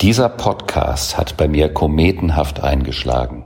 Dieser 0.00 0.30
Podcast 0.30 1.18
hat 1.18 1.36
bei 1.36 1.46
mir 1.46 1.68
kometenhaft 1.68 2.62
eingeschlagen. 2.62 3.44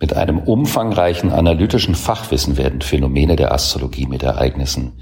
Mit 0.00 0.12
einem 0.12 0.38
umfangreichen 0.38 1.30
analytischen 1.30 1.94
Fachwissen 1.94 2.56
werden 2.56 2.80
Phänomene 2.80 3.36
der 3.36 3.52
Astrologie 3.52 4.06
mit 4.06 4.24
Ereignissen 4.24 4.94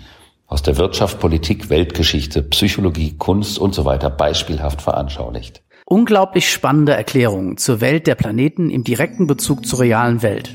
aus 0.47 0.63
der 0.63 0.77
Wirtschaft, 0.77 1.21
Politik, 1.21 1.71
Weltgeschichte, 1.71 2.43
Psychologie, 2.43 3.17
Kunst 3.17 3.59
und 3.59 3.75
so 3.75 3.87
weiter 3.87 4.11
beispielhaft 4.11 4.83
veranschaulicht. 4.83 5.63
Unglaublich 5.87 6.53
spannende 6.53 6.93
Erklärungen 6.93 7.57
zur 7.57 7.81
Welt 7.81 8.07
der 8.07 8.15
Planeten 8.15 8.69
im 8.69 8.85
direkten 8.85 9.27
Bezug 9.27 9.65
zur 9.65 9.81
realen 9.81 10.21
Welt. 10.21 10.55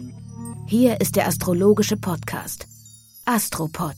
Hier 0.68 1.02
ist 1.02 1.16
der 1.16 1.28
astrologische 1.28 1.98
Podcast. 1.98 2.68
Astropod. 3.26 3.96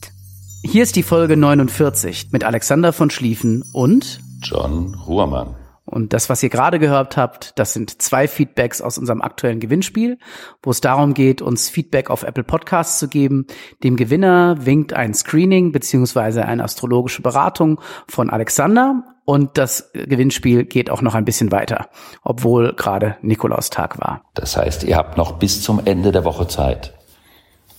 Hier 0.64 0.82
ist 0.82 0.96
die 0.96 1.02
Folge 1.02 1.36
49 1.36 2.28
mit 2.32 2.42
Alexander 2.42 2.94
von 2.94 3.10
Schlieffen 3.10 3.62
und 3.74 4.20
John 4.42 4.94
Ruhrmann. 4.94 5.56
Und 5.94 6.12
das, 6.12 6.28
was 6.28 6.42
ihr 6.42 6.48
gerade 6.48 6.80
gehört 6.80 7.16
habt, 7.16 7.56
das 7.56 7.72
sind 7.72 8.02
zwei 8.02 8.26
Feedbacks 8.26 8.82
aus 8.82 8.98
unserem 8.98 9.22
aktuellen 9.22 9.60
Gewinnspiel, 9.60 10.18
wo 10.60 10.72
es 10.72 10.80
darum 10.80 11.14
geht, 11.14 11.40
uns 11.40 11.68
Feedback 11.68 12.10
auf 12.10 12.24
Apple 12.24 12.42
Podcasts 12.42 12.98
zu 12.98 13.06
geben. 13.06 13.46
Dem 13.84 13.94
Gewinner 13.94 14.66
winkt 14.66 14.92
ein 14.92 15.14
Screening 15.14 15.70
beziehungsweise 15.70 16.46
eine 16.46 16.64
astrologische 16.64 17.22
Beratung 17.22 17.80
von 18.08 18.28
Alexander 18.28 19.04
und 19.24 19.56
das 19.56 19.92
Gewinnspiel 19.92 20.64
geht 20.64 20.90
auch 20.90 21.00
noch 21.00 21.14
ein 21.14 21.24
bisschen 21.24 21.52
weiter, 21.52 21.88
obwohl 22.24 22.72
gerade 22.72 23.16
Nikolaustag 23.22 24.00
war. 24.00 24.22
Das 24.34 24.56
heißt, 24.56 24.82
ihr 24.82 24.96
habt 24.96 25.16
noch 25.16 25.38
bis 25.38 25.62
zum 25.62 25.80
Ende 25.84 26.10
der 26.10 26.24
Woche 26.24 26.48
Zeit. 26.48 26.92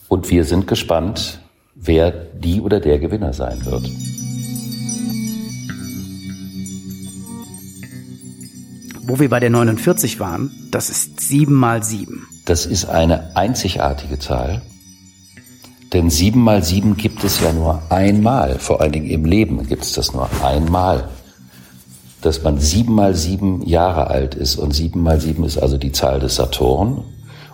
Und 0.08 0.30
wir 0.30 0.46
sind 0.46 0.68
gespannt, 0.68 1.42
wer 1.76 2.12
die 2.12 2.62
oder 2.62 2.80
der 2.80 2.98
Gewinner 2.98 3.34
sein 3.34 3.66
wird. 3.66 3.92
Wo 9.08 9.20
wir 9.20 9.30
bei 9.30 9.40
der 9.40 9.50
49 9.52 10.20
waren, 10.20 10.52
das 10.72 10.90
ist 10.90 11.20
7 11.22 11.54
mal 11.54 11.84
7. 11.84 12.28
Das 12.46 12.66
ist 12.66 12.86
eine 12.86 13.36
einzigartige 13.36 14.20
Zahl. 14.20 14.62
Denn 15.94 16.10
sieben 16.10 16.42
mal 16.42 16.64
sieben 16.64 16.98
gibt 16.98 17.24
es 17.24 17.40
ja 17.40 17.54
nur 17.54 17.82
einmal. 17.90 18.60
Vor 18.60 18.82
allen 18.82 18.92
Dingen 18.92 19.10
im 19.10 19.26
Leben 19.26 19.66
gibt 19.68 19.84
es 19.84 19.94
das 19.94 20.14
nur 20.14 20.30
einmal. 20.44 21.08
Dass 22.22 22.44
man 22.44 22.60
sieben 22.60 22.96
mal 22.96 23.16
sieben 23.16 23.66
Jahre 23.66 24.08
alt 24.08 24.36
ist 24.36 24.56
und 24.58 24.74
sieben 24.74 25.04
mal 25.04 25.22
sieben 25.22 25.44
ist 25.44 25.58
also 25.58 25.78
die 25.78 25.92
Zahl 25.92 26.20
des 26.20 26.36
Saturn, 26.36 27.04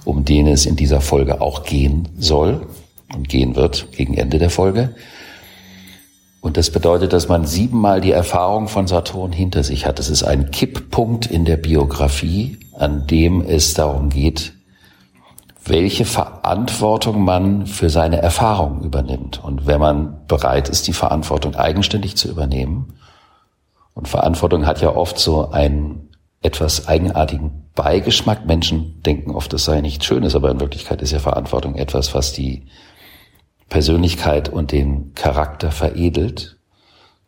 um 0.06 0.26
den 0.26 0.48
es 0.48 0.66
in 0.66 0.76
dieser 0.76 1.02
Folge 1.02 1.42
auch 1.42 1.64
gehen 1.64 2.08
soll 2.18 2.66
und 3.14 3.28
gehen 3.30 3.56
wird 3.56 3.92
gegen 3.92 4.14
Ende 4.16 4.40
der 4.40 4.50
Folge. 4.50 4.96
Und 6.42 6.58
das 6.58 6.72
bedeutet, 6.72 7.14
dass 7.14 7.30
man 7.30 7.46
siebenmal 7.46 8.02
die 8.02 8.12
Erfahrung 8.12 8.68
von 8.68 8.88
Saturn 8.88 9.32
hinter 9.32 9.64
sich 9.64 9.86
hat. 9.86 10.00
Es 10.00 10.10
ist 10.10 10.24
ein 10.24 10.50
Kipppunkt 10.50 11.28
in 11.28 11.46
der 11.46 11.58
Biografie, 11.58 12.58
an 12.78 13.06
dem 13.06 13.42
es 13.42 13.76
darum 13.76 14.10
geht, 14.10 14.54
welche 15.64 16.04
Verantwortung 16.04 17.24
man 17.24 17.68
für 17.68 17.92
seine 17.92 18.18
Erfahrung 18.18 18.82
übernimmt. 18.82 19.44
Und 19.44 19.68
wenn 19.68 19.80
man 19.80 20.26
bereit 20.28 20.68
ist, 20.68 20.88
die 20.88 20.94
Verantwortung 20.94 21.56
eigenständig 21.56 22.18
zu 22.18 22.28
übernehmen, 22.28 22.96
und 23.94 24.08
Verantwortung 24.08 24.66
hat 24.66 24.82
ja 24.82 24.96
oft 24.96 25.20
so 25.20 25.52
einen 25.52 26.10
etwas 26.42 26.88
eigenartigen 26.88 27.70
Beigeschmack. 27.76 28.46
Menschen 28.46 29.02
denken 29.04 29.32
oft, 29.32 29.54
es 29.54 29.66
sei 29.66 29.82
nichts 29.82 30.06
Schönes, 30.06 30.36
aber 30.36 30.50
in 30.50 30.60
Wirklichkeit 30.60 31.02
ist 31.02 31.12
ja 31.12 31.20
Verantwortung 31.20 31.76
etwas, 31.76 32.16
was 32.16 32.34
die 32.34 32.68
Persönlichkeit 33.72 34.50
und 34.50 34.72
den 34.74 35.14
Charakter 35.16 35.72
veredelt. 35.72 36.58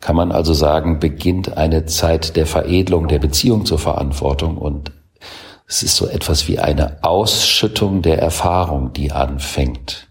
Kann 0.02 0.18
man 0.18 0.34
also 0.34 0.54
sagen, 0.54 1.00
beginnt 1.00 1.58
eine 1.58 1.86
Zeit 1.86 2.36
der 2.36 2.46
Veredelung 2.46 3.08
der 3.08 3.20
Beziehung 3.20 3.66
zur 3.66 3.80
Verantwortung 3.80 4.58
und 4.58 4.92
es 5.66 5.82
ist 5.82 5.96
so 5.96 6.06
etwas 6.06 6.50
wie 6.50 6.60
eine 6.60 7.02
Ausschüttung 7.02 8.02
der 8.02 8.22
Erfahrung, 8.22 8.92
die 8.92 9.14
anfängt. 9.14 10.10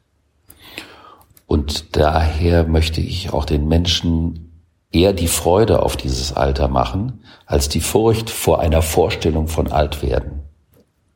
Und 1.47 1.97
daher 1.97 2.65
möchte 2.65 3.03
ich 3.03 3.35
auch 3.35 3.45
den 3.45 3.69
Menschen 3.69 4.65
eher 4.91 5.13
die 5.13 5.29
Freude 5.29 5.83
auf 5.83 5.99
dieses 5.99 6.33
Alter 6.33 6.69
machen, 6.69 7.23
als 7.45 7.69
die 7.69 7.81
Furcht 7.81 8.31
vor 8.31 8.61
einer 8.61 8.81
Vorstellung 8.81 9.49
von 9.49 9.71
Altwerden. 9.71 10.41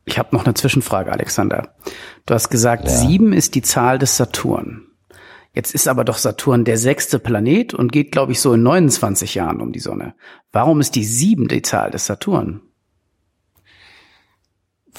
Ich 0.05 0.19
habe 0.19 0.35
noch 0.35 0.45
eine 0.45 0.53
Zwischenfrage, 0.53 1.11
Alexander. 1.11 1.69
Du 2.27 2.35
hast 2.35 2.49
gesagt, 2.49 2.85
Ja. 2.85 2.91
sieben 2.91 3.33
ist 3.33 3.55
die 3.55 3.63
Zahl 3.63 3.97
des 3.97 4.15
Saturn. 4.15 4.83
Jetzt 5.57 5.73
ist 5.73 5.87
aber 5.87 6.03
doch 6.03 6.17
Saturn 6.17 6.65
der 6.65 6.77
sechste 6.77 7.17
Planet 7.17 7.73
und 7.73 7.91
geht, 7.91 8.11
glaube 8.11 8.31
ich, 8.31 8.39
so 8.39 8.53
in 8.53 8.61
29 8.61 9.33
Jahren 9.33 9.59
um 9.59 9.71
die 9.71 9.79
Sonne. 9.79 10.13
Warum 10.51 10.79
ist 10.81 10.95
die 10.95 11.03
sieben 11.03 11.47
Zahl 11.63 11.89
des 11.89 12.05
Saturn? 12.05 12.61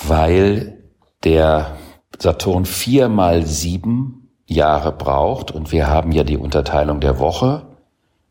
weil 0.06 0.78
der 1.24 1.76
Saturn 2.19 2.64
vier 2.64 3.08
mal 3.08 3.44
sieben 3.46 4.30
Jahre 4.46 4.92
braucht 4.92 5.50
und 5.50 5.72
wir 5.72 5.88
haben 5.88 6.12
ja 6.12 6.24
die 6.24 6.36
Unterteilung 6.36 7.00
der 7.00 7.19
Woche 7.19 7.66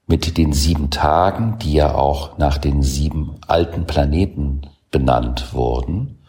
mit 0.08 0.38
den 0.38 0.54
sieben 0.54 0.90
Tagen, 0.90 1.58
die 1.60 1.74
ja 1.74 1.94
auch 1.94 2.38
nach 2.38 2.58
den 2.58 2.82
sieben 2.82 3.36
alten 3.48 3.86
Planeten 3.86 4.62
benannt 4.90 5.54
wurden. 5.54 6.20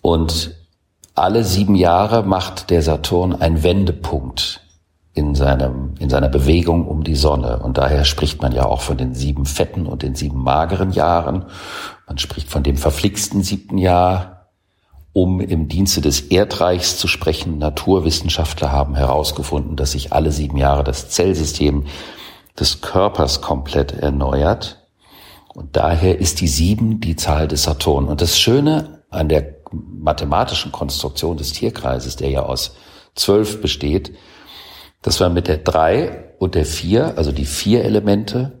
Und 0.00 0.54
alle 1.14 1.42
sieben 1.42 1.74
Jahre 1.74 2.22
macht 2.22 2.70
der 2.70 2.82
Saturn 2.82 3.34
einen 3.34 3.62
Wendepunkt 3.64 4.62
in 5.18 5.34
seinem, 5.34 5.94
in 5.98 6.08
seiner 6.08 6.28
Bewegung 6.28 6.86
um 6.86 7.02
die 7.02 7.16
Sonne. 7.16 7.58
Und 7.58 7.76
daher 7.76 8.04
spricht 8.04 8.40
man 8.40 8.52
ja 8.52 8.64
auch 8.64 8.80
von 8.80 8.96
den 8.96 9.14
sieben 9.14 9.46
fetten 9.46 9.86
und 9.86 10.02
den 10.02 10.14
sieben 10.14 10.40
mageren 10.42 10.92
Jahren. 10.92 11.46
Man 12.06 12.18
spricht 12.18 12.48
von 12.48 12.62
dem 12.62 12.76
verflixten 12.76 13.42
siebten 13.42 13.78
Jahr, 13.78 14.46
um 15.12 15.40
im 15.40 15.66
Dienste 15.66 16.00
des 16.00 16.20
Erdreichs 16.20 16.98
zu 16.98 17.08
sprechen. 17.08 17.58
Naturwissenschaftler 17.58 18.70
haben 18.70 18.94
herausgefunden, 18.94 19.74
dass 19.74 19.92
sich 19.92 20.12
alle 20.12 20.30
sieben 20.30 20.56
Jahre 20.56 20.84
das 20.84 21.10
Zellsystem 21.10 21.86
des 22.58 22.80
Körpers 22.80 23.40
komplett 23.40 23.92
erneuert. 23.92 24.86
Und 25.52 25.74
daher 25.74 26.20
ist 26.20 26.40
die 26.40 26.48
sieben 26.48 27.00
die 27.00 27.16
Zahl 27.16 27.48
des 27.48 27.64
Saturn. 27.64 28.06
Und 28.06 28.20
das 28.20 28.38
Schöne 28.38 29.02
an 29.10 29.28
der 29.28 29.56
mathematischen 29.72 30.70
Konstruktion 30.70 31.36
des 31.36 31.52
Tierkreises, 31.52 32.14
der 32.14 32.30
ja 32.30 32.42
aus 32.42 32.76
zwölf 33.16 33.60
besteht, 33.60 34.12
dass 35.02 35.20
man 35.20 35.34
mit 35.34 35.48
der 35.48 35.58
drei 35.58 36.32
und 36.38 36.54
der 36.54 36.64
vier, 36.64 37.16
also 37.16 37.32
die 37.32 37.44
vier 37.44 37.84
Elemente 37.84 38.60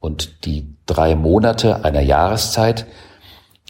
und 0.00 0.44
die 0.44 0.76
drei 0.86 1.14
Monate 1.14 1.84
einer 1.84 2.00
Jahreszeit, 2.00 2.86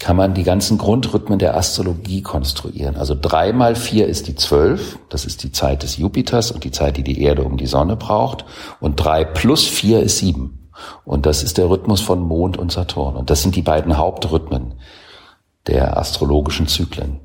kann 0.01 0.17
man 0.17 0.35
die 0.35 0.43
ganzen 0.43 0.79
Grundrhythmen 0.79 1.39
der 1.39 1.57
Astrologie 1.57 2.23
konstruieren. 2.23 2.97
Also 2.97 3.15
drei 3.15 3.53
mal 3.53 3.77
vier 3.77 4.09
ist 4.09 4.27
die 4.27 4.35
zwölf, 4.35 4.99
das 5.11 5.25
ist 5.25 5.45
die 5.45 5.53
Zeit 5.53 5.85
des 5.85 5.97
Jupiters 5.97 6.51
und 6.51 6.65
die 6.65 6.73
Zeit, 6.73 6.97
die 6.97 7.05
die 7.05 7.23
Erde 7.23 7.45
um 7.45 7.57
die 7.57 7.67
Sonne 7.67 7.95
braucht. 7.95 8.45
Und 8.81 8.97
drei 8.97 9.25
plus 9.25 9.65
vier 9.65 10.01
ist 10.01 10.19
sieben. 10.19 10.69
Und 11.05 11.27
das 11.27 11.45
ist 11.45 11.59
der 11.59 11.71
Rhythmus 11.71 12.01
von 12.01 12.21
Mond 12.21 12.57
und 12.57 12.73
Saturn. 12.73 13.15
Und 13.15 13.31
das 13.31 13.43
sind 13.43 13.55
die 13.55 13.63
beiden 13.63 13.97
Hauptrhythmen 13.97 14.75
der 15.69 15.97
astrologischen 15.97 16.67
Zyklen. 16.67 17.21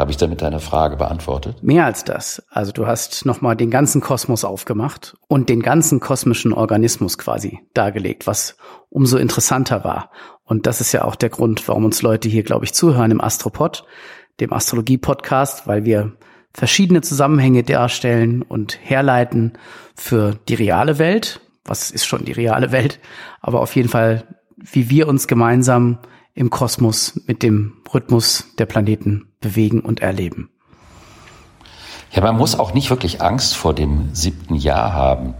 Habe 0.00 0.12
ich 0.12 0.16
damit 0.16 0.40
deine 0.40 0.60
Frage 0.60 0.96
beantwortet? 0.96 1.62
Mehr 1.62 1.84
als 1.84 2.04
das. 2.04 2.42
Also 2.48 2.72
du 2.72 2.86
hast 2.86 3.26
nochmal 3.26 3.54
den 3.54 3.68
ganzen 3.70 4.00
Kosmos 4.00 4.46
aufgemacht 4.46 5.14
und 5.28 5.50
den 5.50 5.60
ganzen 5.60 6.00
kosmischen 6.00 6.54
Organismus 6.54 7.18
quasi 7.18 7.60
dargelegt, 7.74 8.26
was 8.26 8.56
umso 8.88 9.18
interessanter 9.18 9.84
war. 9.84 10.10
Und 10.42 10.66
das 10.66 10.80
ist 10.80 10.92
ja 10.92 11.04
auch 11.04 11.16
der 11.16 11.28
Grund, 11.28 11.68
warum 11.68 11.84
uns 11.84 12.00
Leute 12.00 12.30
hier, 12.30 12.44
glaube 12.44 12.64
ich, 12.64 12.72
zuhören 12.72 13.10
im 13.10 13.20
Astropod, 13.20 13.84
dem 14.40 14.54
Astrologie-Podcast, 14.54 15.66
weil 15.66 15.84
wir 15.84 16.14
verschiedene 16.54 17.02
Zusammenhänge 17.02 17.62
darstellen 17.62 18.40
und 18.40 18.78
herleiten 18.82 19.52
für 19.94 20.34
die 20.48 20.54
reale 20.54 20.98
Welt. 20.98 21.42
Was 21.66 21.90
ist 21.90 22.06
schon 22.06 22.24
die 22.24 22.32
reale 22.32 22.72
Welt? 22.72 23.00
Aber 23.42 23.60
auf 23.60 23.76
jeden 23.76 23.90
Fall, 23.90 24.24
wie 24.56 24.88
wir 24.88 25.08
uns 25.08 25.28
gemeinsam 25.28 25.98
im 26.32 26.48
Kosmos 26.48 27.20
mit 27.26 27.42
dem 27.42 27.82
Rhythmus 27.92 28.46
der 28.58 28.64
Planeten 28.64 29.29
bewegen 29.40 29.80
und 29.80 30.00
erleben. 30.00 30.50
Ja, 32.12 32.22
man 32.22 32.36
muss 32.36 32.58
auch 32.58 32.74
nicht 32.74 32.90
wirklich 32.90 33.22
Angst 33.22 33.56
vor 33.56 33.74
dem 33.74 34.14
siebten 34.14 34.54
Jahr 34.54 34.92
haben, 34.92 35.34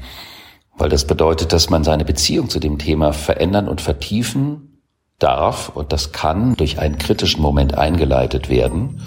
weil 0.76 0.88
das 0.88 1.06
bedeutet, 1.06 1.52
dass 1.52 1.68
man 1.68 1.84
seine 1.84 2.04
Beziehung 2.04 2.48
zu 2.48 2.60
dem 2.60 2.78
Thema 2.78 3.12
verändern 3.12 3.68
und 3.68 3.80
vertiefen 3.80 4.80
darf 5.18 5.68
und 5.68 5.92
das 5.92 6.12
kann 6.12 6.56
durch 6.56 6.78
einen 6.78 6.98
kritischen 6.98 7.42
Moment 7.42 7.76
eingeleitet 7.76 8.48
werden. 8.48 9.02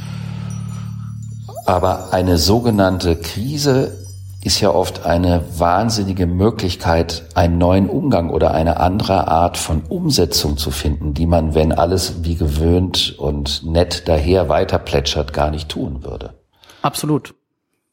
Aber 1.66 2.14
eine 2.14 2.38
sogenannte 2.38 3.16
Krise 3.16 4.03
ist 4.44 4.60
ja 4.60 4.70
oft 4.72 5.06
eine 5.06 5.44
wahnsinnige 5.58 6.28
Möglichkeit, 6.28 7.24
einen 7.34 7.58
neuen 7.58 7.90
Umgang 7.90 8.30
oder 8.30 8.54
eine 8.54 8.80
andere 8.80 9.28
Art 9.28 9.58
von 9.58 9.84
Umsetzung 9.88 10.58
zu 10.58 10.70
finden, 10.70 11.14
die 11.14 11.26
man, 11.26 11.56
wenn 11.56 11.72
alles 11.72 12.24
wie 12.24 12.36
gewöhnt 12.36 13.16
und 13.18 13.64
nett 13.66 14.08
daher 14.08 14.50
weiter 14.50 14.80
plätschert, 14.80 15.32
gar 15.32 15.50
nicht 15.50 15.70
tun 15.70 16.04
würde. 16.04 16.34
Absolut. 16.82 17.34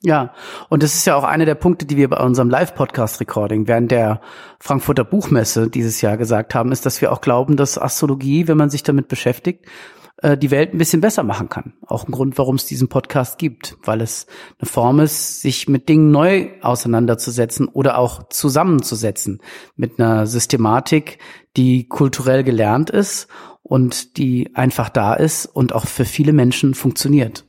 Ja, 0.02 0.32
und 0.70 0.82
das 0.82 0.94
ist 0.94 1.04
ja 1.04 1.14
auch 1.14 1.24
einer 1.24 1.44
der 1.44 1.54
Punkte, 1.54 1.84
die 1.84 1.98
wir 1.98 2.08
bei 2.08 2.16
unserem 2.24 2.48
Live-Podcast-Recording 2.48 3.68
während 3.68 3.90
der 3.90 4.22
Frankfurter 4.58 5.04
Buchmesse 5.04 5.68
dieses 5.68 6.00
Jahr 6.00 6.16
gesagt 6.16 6.54
haben, 6.54 6.72
ist, 6.72 6.86
dass 6.86 7.02
wir 7.02 7.12
auch 7.12 7.20
glauben, 7.20 7.56
dass 7.56 7.78
Astrologie, 7.78 8.48
wenn 8.48 8.56
man 8.56 8.70
sich 8.70 8.82
damit 8.82 9.08
beschäftigt, 9.08 9.66
äh, 10.22 10.36
die 10.36 10.50
Welt 10.50 10.74
ein 10.74 10.78
bisschen 10.78 11.00
besser 11.00 11.22
machen 11.22 11.48
kann. 11.48 11.72
Auch 11.86 12.06
ein 12.06 12.12
Grund, 12.12 12.36
warum 12.38 12.56
es 12.56 12.66
diesen 12.66 12.88
Podcast 12.88 13.38
gibt, 13.38 13.76
weil 13.82 14.00
es 14.00 14.26
eine 14.58 14.68
Form 14.68 15.00
ist, 15.00 15.40
sich 15.40 15.68
mit 15.68 15.88
Dingen 15.88 16.10
neu 16.10 16.48
auseinanderzusetzen 16.62 17.68
oder 17.68 17.98
auch 17.98 18.28
zusammenzusetzen 18.28 19.40
mit 19.76 19.98
einer 19.98 20.26
Systematik, 20.26 21.18
die 21.56 21.88
kulturell 21.88 22.44
gelernt 22.44 22.90
ist 22.90 23.28
und 23.62 24.16
die 24.18 24.54
einfach 24.54 24.88
da 24.88 25.14
ist 25.14 25.46
und 25.46 25.74
auch 25.74 25.86
für 25.86 26.04
viele 26.04 26.32
Menschen 26.32 26.74
funktioniert. 26.74 27.44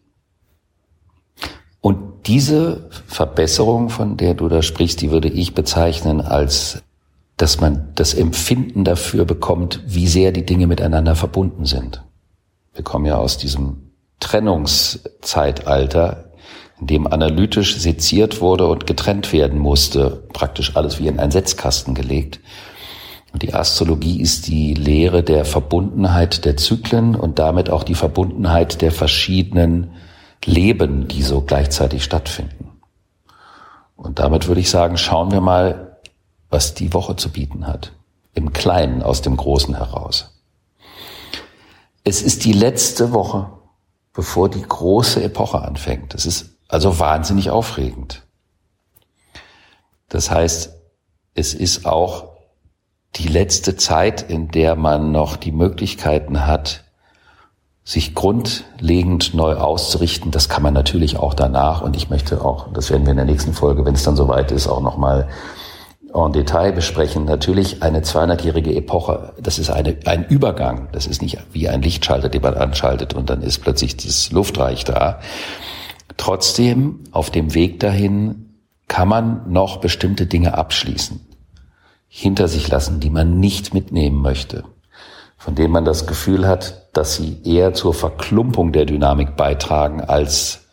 Und 1.81 2.27
diese 2.27 2.89
Verbesserung, 3.07 3.89
von 3.89 4.15
der 4.15 4.35
du 4.35 4.47
da 4.47 4.61
sprichst, 4.61 5.01
die 5.01 5.11
würde 5.11 5.29
ich 5.29 5.55
bezeichnen 5.55 6.21
als, 6.21 6.83
dass 7.37 7.59
man 7.59 7.89
das 7.95 8.13
Empfinden 8.13 8.83
dafür 8.83 9.25
bekommt, 9.25 9.81
wie 9.87 10.07
sehr 10.07 10.31
die 10.31 10.45
Dinge 10.45 10.67
miteinander 10.67 11.15
verbunden 11.15 11.65
sind. 11.65 12.03
Wir 12.73 12.83
kommen 12.83 13.05
ja 13.05 13.17
aus 13.17 13.37
diesem 13.37 13.91
Trennungszeitalter, 14.19 16.31
in 16.79 16.87
dem 16.87 17.07
analytisch 17.07 17.77
seziert 17.77 18.41
wurde 18.41 18.67
und 18.67 18.87
getrennt 18.87 19.31
werden 19.33 19.59
musste, 19.59 20.23
praktisch 20.33 20.75
alles 20.75 20.99
wie 20.99 21.07
in 21.07 21.19
einen 21.19 21.31
Setzkasten 21.31 21.93
gelegt. 21.93 22.39
Und 23.33 23.43
die 23.43 23.53
Astrologie 23.53 24.21
ist 24.21 24.47
die 24.47 24.73
Lehre 24.73 25.23
der 25.23 25.45
Verbundenheit 25.45 26.45
der 26.45 26.57
Zyklen 26.57 27.15
und 27.15 27.39
damit 27.39 27.69
auch 27.69 27.83
die 27.83 27.95
Verbundenheit 27.95 28.81
der 28.81 28.91
verschiedenen 28.91 29.93
Leben, 30.45 31.07
die 31.07 31.21
so 31.21 31.41
gleichzeitig 31.41 32.03
stattfinden. 32.03 32.81
Und 33.95 34.19
damit 34.19 34.47
würde 34.47 34.61
ich 34.61 34.69
sagen, 34.69 34.97
schauen 34.97 35.31
wir 35.31 35.41
mal, 35.41 35.99
was 36.49 36.73
die 36.73 36.93
Woche 36.93 37.15
zu 37.15 37.29
bieten 37.29 37.67
hat. 37.67 37.93
Im 38.33 38.53
Kleinen 38.53 39.03
aus 39.03 39.21
dem 39.21 39.37
Großen 39.37 39.75
heraus. 39.75 40.30
Es 42.03 42.21
ist 42.21 42.45
die 42.45 42.53
letzte 42.53 43.11
Woche, 43.13 43.51
bevor 44.13 44.49
die 44.49 44.61
große 44.61 45.23
Epoche 45.23 45.61
anfängt. 45.61 46.13
Es 46.15 46.25
ist 46.25 46.57
also 46.67 46.99
wahnsinnig 46.99 47.49
aufregend. 47.49 48.23
Das 50.09 50.31
heißt, 50.31 50.73
es 51.33 51.53
ist 51.53 51.85
auch 51.85 52.31
die 53.15 53.27
letzte 53.27 53.75
Zeit, 53.75 54.21
in 54.29 54.49
der 54.49 54.75
man 54.75 55.11
noch 55.11 55.35
die 55.35 55.51
Möglichkeiten 55.51 56.45
hat, 56.45 56.85
sich 57.83 58.15
grundlegend 58.15 59.33
neu 59.33 59.55
auszurichten. 59.55 60.31
Das 60.31 60.49
kann 60.49 60.63
man 60.63 60.73
natürlich 60.73 61.17
auch 61.17 61.33
danach. 61.33 61.81
Und 61.81 61.95
ich 61.95 62.09
möchte 62.09 62.43
auch, 62.43 62.71
das 62.73 62.89
werden 62.89 63.05
wir 63.05 63.11
in 63.11 63.17
der 63.17 63.25
nächsten 63.25 63.53
Folge, 63.53 63.85
wenn 63.85 63.95
es 63.95 64.03
dann 64.03 64.15
soweit 64.15 64.51
ist, 64.51 64.67
auch 64.67 64.81
nochmal 64.81 65.29
en 66.13 66.33
Detail 66.33 66.71
besprechen. 66.71 67.25
Natürlich 67.25 67.83
eine 67.83 68.01
200-jährige 68.01 68.75
Epoche, 68.75 69.33
das 69.39 69.59
ist 69.59 69.69
eine, 69.69 69.97
ein 70.05 70.25
Übergang. 70.25 70.89
Das 70.91 71.07
ist 71.07 71.21
nicht 71.21 71.37
wie 71.51 71.69
ein 71.69 71.81
Lichtschalter, 71.81 72.29
den 72.29 72.41
man 72.41 72.55
anschaltet 72.55 73.13
und 73.13 73.29
dann 73.29 73.41
ist 73.41 73.59
plötzlich 73.59 73.97
das 73.97 74.31
Luftreich 74.31 74.83
da. 74.83 75.19
Trotzdem, 76.17 76.99
auf 77.11 77.29
dem 77.29 77.53
Weg 77.53 77.79
dahin 77.79 78.55
kann 78.87 79.07
man 79.07 79.51
noch 79.51 79.77
bestimmte 79.77 80.25
Dinge 80.25 80.57
abschließen, 80.57 81.19
hinter 82.07 82.47
sich 82.47 82.67
lassen, 82.67 82.99
die 82.99 83.09
man 83.09 83.39
nicht 83.39 83.73
mitnehmen 83.73 84.21
möchte, 84.21 84.65
von 85.37 85.55
denen 85.55 85.71
man 85.71 85.85
das 85.85 86.07
Gefühl 86.07 86.45
hat, 86.47 86.89
dass 86.93 87.15
sie 87.15 87.41
eher 87.45 87.73
zur 87.73 87.93
Verklumpung 87.93 88.73
der 88.73 88.85
Dynamik 88.85 89.37
beitragen, 89.37 90.01
als 90.01 90.65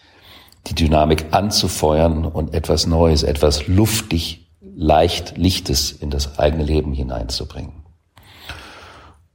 die 0.66 0.74
Dynamik 0.74 1.26
anzufeuern 1.30 2.24
und 2.24 2.54
etwas 2.54 2.86
Neues, 2.86 3.22
etwas 3.22 3.68
luftig 3.68 4.47
leicht 4.78 5.36
Lichtes 5.36 5.90
in 5.90 6.08
das 6.08 6.38
eigene 6.38 6.62
Leben 6.62 6.92
hineinzubringen. 6.92 7.72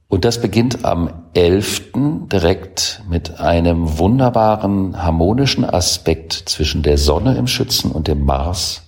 Und 0.08 0.24
das 0.24 0.40
beginnt 0.40 0.86
am 0.86 1.10
11. 1.34 1.92
direkt 2.32 3.02
mit 3.08 3.40
einem 3.40 3.98
wunderbaren 3.98 5.02
harmonischen 5.02 5.64
Aspekt 5.64 6.32
zwischen 6.32 6.82
der 6.82 6.96
Sonne 6.96 7.36
im 7.36 7.46
Schützen 7.46 7.92
und 7.92 8.08
dem 8.08 8.24
Mars 8.24 8.82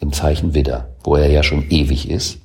im 0.00 0.12
Zeichen 0.12 0.54
Widder, 0.54 0.88
wo 1.04 1.14
er 1.14 1.30
ja 1.30 1.44
schon 1.44 1.70
ewig 1.70 2.10
ist. 2.10 2.38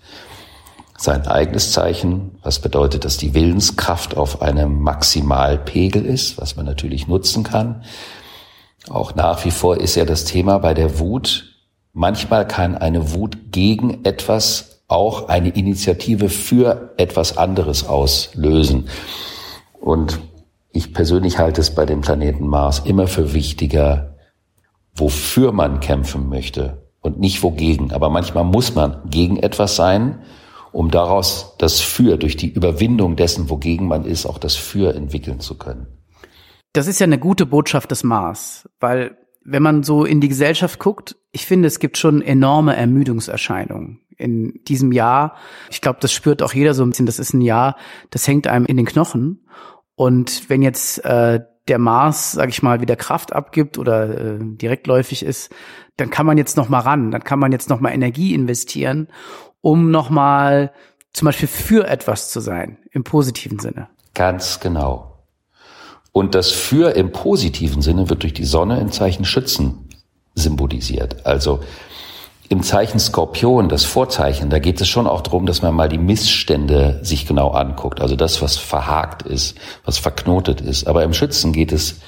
Sein 0.98 1.26
eigenes 1.26 1.72
Zeichen, 1.72 2.38
was 2.44 2.60
bedeutet, 2.60 3.06
dass 3.06 3.18
die 3.18 3.34
Willenskraft 3.34 4.16
auf 4.16 4.44
einem 4.44 4.82
Maximalpegel 4.82 6.06
ist, 6.06 6.38
was 6.38 6.58
man 6.58 6.68
natürlich 6.68 7.08
nutzen 7.08 7.44
kann. 7.44 7.84
Auch 8.88 9.16
nach 9.16 9.44
wie 9.46 9.52
vor 9.52 9.78
ist 9.78 9.96
ja 9.96 10.06
das 10.06 10.26
Thema 10.26 10.60
bei 10.60 10.76
der 10.76 11.00
Wut 11.00 11.51
Manchmal 11.94 12.48
kann 12.48 12.78
eine 12.78 13.14
Wut 13.14 13.52
gegen 13.52 14.06
etwas 14.06 14.84
auch 14.88 15.30
eine 15.30 15.50
Initiative 15.50 16.30
für 16.30 16.94
etwas 16.98 17.38
anderes 17.38 17.88
auslösen. 17.88 18.90
Und 19.80 20.20
ich 20.72 20.94
persönlich 20.94 21.38
halte 21.38 21.62
es 21.62 21.74
bei 21.74 21.86
dem 21.86 22.02
Planeten 22.02 22.48
Mars 22.48 22.80
immer 22.86 23.08
für 23.08 23.34
wichtiger, 23.34 24.16
wofür 24.94 25.52
man 25.52 25.80
kämpfen 25.80 26.30
möchte 26.30 26.88
und 27.02 27.20
nicht 27.20 27.44
wogegen. 27.44 27.92
Aber 27.92 28.10
manchmal 28.10 28.44
muss 28.44 28.76
man 28.76 29.02
gegen 29.10 29.38
etwas 29.38 29.76
sein, 29.76 30.22
um 30.72 30.92
daraus 30.92 31.56
das 31.58 31.82
Für, 31.82 32.18
durch 32.18 32.38
die 32.38 32.52
Überwindung 32.52 33.16
dessen, 33.16 33.50
wogegen 33.50 33.88
man 33.88 34.06
ist, 34.06 34.26
auch 34.26 34.38
das 34.38 34.56
Für 34.56 34.96
entwickeln 34.96 35.40
zu 35.40 35.58
können. 35.58 35.88
Das 36.74 36.88
ist 36.88 37.00
ja 37.00 37.06
eine 37.06 37.20
gute 37.20 37.46
Botschaft 37.46 37.92
des 37.92 38.04
Mars, 38.04 38.70
weil 38.80 39.18
wenn 39.44 39.64
man 39.64 39.84
so 39.84 40.06
in 40.06 40.22
die 40.22 40.30
Gesellschaft 40.30 40.80
guckt, 40.80 41.16
ich 41.32 41.46
finde, 41.46 41.68
es 41.68 41.80
gibt 41.80 41.98
schon 41.98 42.22
enorme 42.22 42.76
Ermüdungserscheinungen 42.76 44.02
in 44.18 44.62
diesem 44.68 44.92
Jahr. 44.92 45.36
Ich 45.70 45.82
glaube, 45.82 46.00
das 46.02 46.14
spürt 46.14 46.44
auch 46.44 46.54
jeder 46.54 46.74
so 46.74 46.84
ein 46.84 46.90
bisschen. 46.90 47.06
Das 47.06 47.20
ist 47.20 47.34
ein 47.34 47.42
Jahr, 47.42 47.76
das 48.12 48.28
hängt 48.28 48.48
einem 48.48 48.66
in 48.66 48.78
den 48.78 48.86
Knochen. 48.86 49.46
Und 49.96 50.50
wenn 50.50 50.62
jetzt 50.62 51.04
äh, 51.06 51.42
der 51.68 51.80
Mars, 51.80 52.34
sag 52.34 52.50
ich 52.50 52.64
mal, 52.64 52.82
wieder 52.82 52.96
Kraft 52.96 53.34
abgibt 53.34 53.78
oder 53.78 54.36
äh, 54.36 54.40
direktläufig 54.42 55.24
ist, 55.24 55.52
dann 55.98 56.10
kann 56.10 56.26
man 56.26 56.38
jetzt 56.38 56.58
noch 56.58 56.70
mal 56.70 56.80
ran, 56.80 57.12
dann 57.12 57.24
kann 57.24 57.40
man 57.40 57.52
jetzt 57.52 57.70
noch 57.70 57.80
mal 57.80 57.92
Energie 57.92 58.34
investieren, 58.34 59.08
um 59.62 59.92
noch 59.92 60.10
mal 60.10 60.72
zum 61.14 61.26
Beispiel 61.28 61.48
für 61.48 61.88
etwas 61.88 62.32
zu 62.32 62.40
sein 62.40 62.78
im 62.92 63.04
positiven 63.04 63.60
Sinne. 63.60 63.90
Ganz 64.14 64.60
genau. 64.60 65.11
Und 66.12 66.36
das 66.36 66.52
Für 66.52 66.96
im 66.96 67.12
positiven 67.12 67.82
Sinne 67.82 68.10
wird 68.10 68.24
durch 68.24 68.34
die 68.34 68.46
Sonne 68.46 68.80
im 68.80 68.92
Zeichen 68.92 69.26
Schützen 69.26 69.90
symbolisiert. 70.36 71.26
Also 71.26 71.60
im 72.50 72.64
Zeichen 72.64 73.00
Skorpion, 73.00 73.70
das 73.70 73.86
Vorzeichen, 73.86 74.50
da 74.50 74.60
geht 74.60 74.82
es 74.82 74.90
schon 74.90 75.08
auch 75.08 75.22
darum, 75.22 75.46
dass 75.46 75.62
man 75.62 75.74
mal 75.74 75.88
die 75.88 75.98
Missstände 75.98 77.00
sich 77.02 77.26
genau 77.26 77.52
anguckt. 77.52 78.02
Also 78.02 78.18
das, 78.18 78.42
was 78.42 78.58
verhakt 78.58 79.22
ist, 79.22 79.56
was 79.86 79.98
verknotet 79.98 80.60
ist. 80.60 80.86
Aber 80.86 81.04
im 81.04 81.14
Schützen 81.14 81.54
geht 81.54 81.72
es 81.72 82.02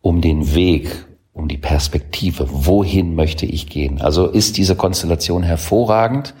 um 0.00 0.22
den 0.22 0.54
Weg, 0.54 1.04
um 1.34 1.46
die 1.46 1.58
Perspektive. 1.58 2.46
Wohin 2.50 3.14
möchte 3.14 3.44
ich 3.44 3.68
gehen? 3.68 4.00
Also 4.00 4.26
ist 4.28 4.56
diese 4.56 4.76
Konstellation 4.76 5.42
hervorragend, 5.42 6.32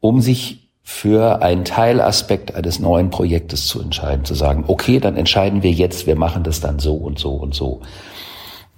um 0.00 0.20
sich 0.20 0.67
für 0.90 1.42
einen 1.42 1.66
Teilaspekt 1.66 2.54
eines 2.54 2.78
neuen 2.78 3.10
Projektes 3.10 3.66
zu 3.66 3.78
entscheiden, 3.78 4.24
zu 4.24 4.34
sagen, 4.34 4.64
okay, 4.68 5.00
dann 5.00 5.16
entscheiden 5.16 5.62
wir 5.62 5.70
jetzt, 5.70 6.06
wir 6.06 6.16
machen 6.16 6.44
das 6.44 6.60
dann 6.60 6.78
so 6.78 6.94
und 6.94 7.18
so 7.18 7.34
und 7.34 7.54
so. 7.54 7.82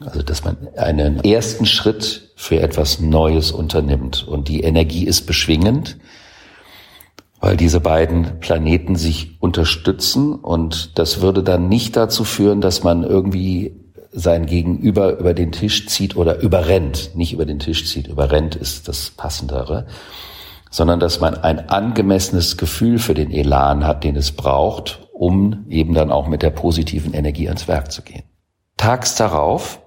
Also, 0.01 0.21
dass 0.21 0.43
man 0.43 0.57
einen 0.77 1.23
ersten 1.23 1.67
Schritt 1.67 2.33
für 2.35 2.61
etwas 2.61 2.99
Neues 2.99 3.53
unternimmt. 3.53 4.27
Und 4.27 4.49
die 4.49 4.63
Energie 4.63 5.05
ist 5.05 5.23
beschwingend, 5.23 5.99
weil 7.39 7.57
diese 7.57 7.79
beiden 7.79 8.41
Planeten 8.41 8.97
sich 8.97 9.41
unterstützen. 9.41 10.35
Und 10.35 10.99
das 10.99 11.21
würde 11.21 11.45
dann 11.45 11.69
nicht 11.69 11.95
dazu 11.97 12.25
führen, 12.25 12.61
dass 12.61 12.83
man 12.83 13.05
irgendwie 13.05 13.77
sein 14.11 14.47
Gegenüber 14.47 15.17
über 15.17 15.33
den 15.33 15.53
Tisch 15.53 15.87
zieht 15.87 16.17
oder 16.17 16.41
überrennt. 16.41 17.13
Nicht 17.15 17.33
über 17.33 17.47
den 17.47 17.61
Tisch 17.61 17.87
zieht, 17.87 18.09
überrennt 18.09 18.57
ist 18.57 18.89
das 18.89 19.11
Passendere 19.11 19.87
sondern 20.71 21.01
dass 21.01 21.21
man 21.21 21.35
ein 21.35 21.69
angemessenes 21.69 22.57
Gefühl 22.57 22.99
für 22.99 23.15
den 23.15 23.31
Elan 23.31 23.85
hat, 23.85 24.05
den 24.05 24.17
es 24.17 24.33
braucht, 24.33 25.09
um 25.13 25.67
eben 25.69 25.95
dann 25.95 26.11
auch 26.11 26.29
mit 26.29 26.43
der 26.43 26.51
positiven 26.51 27.13
Energie 27.13 27.49
ans 27.49 27.69
Werk 27.69 27.93
zu 27.93 28.03
gehen. 28.03 28.23
Tags 28.77 29.17
darauf 29.17 29.81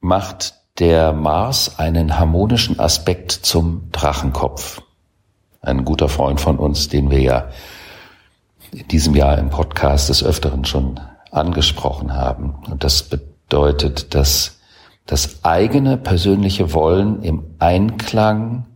macht 0.00 0.54
der 0.78 1.12
Mars 1.12 1.78
einen 1.78 2.18
harmonischen 2.18 2.78
Aspekt 2.78 3.32
zum 3.32 3.88
Drachenkopf. 3.90 4.82
Ein 5.62 5.84
guter 5.84 6.08
Freund 6.08 6.40
von 6.40 6.58
uns, 6.58 6.88
den 6.88 7.10
wir 7.10 7.20
ja 7.20 7.48
in 8.70 8.86
diesem 8.88 9.14
Jahr 9.14 9.38
im 9.38 9.50
Podcast 9.50 10.10
des 10.10 10.22
Öfteren 10.22 10.64
schon 10.64 11.00
angesprochen 11.30 12.12
haben. 12.12 12.56
Und 12.70 12.84
das 12.84 13.02
bedeutet, 13.04 14.14
dass 14.14 14.58
das 15.06 15.44
eigene 15.44 15.96
persönliche 15.96 16.72
Wollen 16.72 17.22
im 17.22 17.54
Einklang 17.58 18.66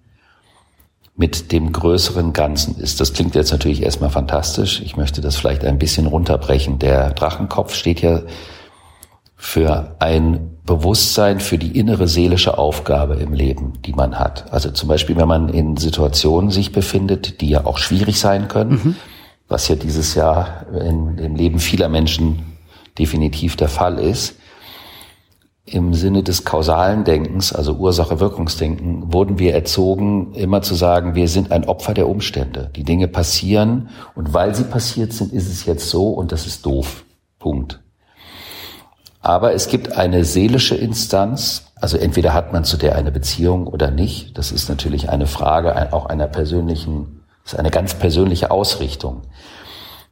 mit 1.18 1.50
dem 1.50 1.72
größeren 1.72 2.32
Ganzen 2.32 2.78
ist. 2.78 3.00
Das 3.00 3.12
klingt 3.12 3.34
jetzt 3.34 3.50
natürlich 3.50 3.82
erstmal 3.82 4.08
fantastisch. 4.08 4.80
Ich 4.80 4.96
möchte 4.96 5.20
das 5.20 5.36
vielleicht 5.36 5.64
ein 5.64 5.76
bisschen 5.76 6.06
runterbrechen. 6.06 6.78
Der 6.78 7.10
Drachenkopf 7.10 7.74
steht 7.74 8.00
ja 8.00 8.22
für 9.34 9.96
ein 9.98 10.58
Bewusstsein 10.64 11.40
für 11.40 11.58
die 11.58 11.76
innere 11.76 12.06
seelische 12.06 12.56
Aufgabe 12.56 13.16
im 13.16 13.32
Leben, 13.32 13.72
die 13.84 13.92
man 13.92 14.18
hat. 14.18 14.52
Also 14.52 14.70
zum 14.70 14.88
Beispiel, 14.88 15.16
wenn 15.16 15.26
man 15.26 15.48
in 15.48 15.76
Situationen 15.76 16.50
sich 16.52 16.70
befindet, 16.70 17.40
die 17.40 17.48
ja 17.48 17.66
auch 17.66 17.78
schwierig 17.78 18.20
sein 18.20 18.46
können, 18.46 18.70
mhm. 18.70 18.96
was 19.48 19.66
ja 19.66 19.74
dieses 19.74 20.14
Jahr 20.14 20.66
in, 20.72 21.18
im 21.18 21.34
Leben 21.34 21.58
vieler 21.58 21.88
Menschen 21.88 22.44
definitiv 22.96 23.56
der 23.56 23.68
Fall 23.68 23.98
ist, 23.98 24.37
im 25.72 25.94
Sinne 25.94 26.22
des 26.22 26.44
kausalen 26.44 27.04
Denkens, 27.04 27.52
also 27.52 27.74
Ursache-Wirkungsdenken, 27.74 29.12
wurden 29.12 29.38
wir 29.38 29.54
erzogen, 29.54 30.34
immer 30.34 30.62
zu 30.62 30.74
sagen, 30.74 31.14
wir 31.14 31.28
sind 31.28 31.52
ein 31.52 31.64
Opfer 31.64 31.94
der 31.94 32.08
Umstände. 32.08 32.70
Die 32.76 32.84
Dinge 32.84 33.08
passieren 33.08 33.90
und 34.14 34.34
weil 34.34 34.54
sie 34.54 34.64
passiert 34.64 35.12
sind, 35.12 35.32
ist 35.32 35.48
es 35.48 35.64
jetzt 35.66 35.88
so 35.88 36.08
und 36.10 36.32
das 36.32 36.46
ist 36.46 36.64
doof. 36.66 37.04
Punkt. 37.38 37.80
Aber 39.20 39.52
es 39.52 39.68
gibt 39.68 39.96
eine 39.96 40.24
seelische 40.24 40.74
Instanz, 40.74 41.64
also 41.80 41.96
entweder 41.96 42.32
hat 42.34 42.52
man 42.52 42.64
zu 42.64 42.76
der 42.76 42.96
eine 42.96 43.12
Beziehung 43.12 43.66
oder 43.66 43.90
nicht. 43.90 44.38
Das 44.38 44.52
ist 44.52 44.68
natürlich 44.68 45.10
eine 45.10 45.26
Frage 45.26 45.92
auch 45.92 46.06
einer 46.06 46.26
persönlichen, 46.26 47.20
ist 47.44 47.58
eine 47.58 47.70
ganz 47.70 47.94
persönliche 47.94 48.50
Ausrichtung. 48.50 49.22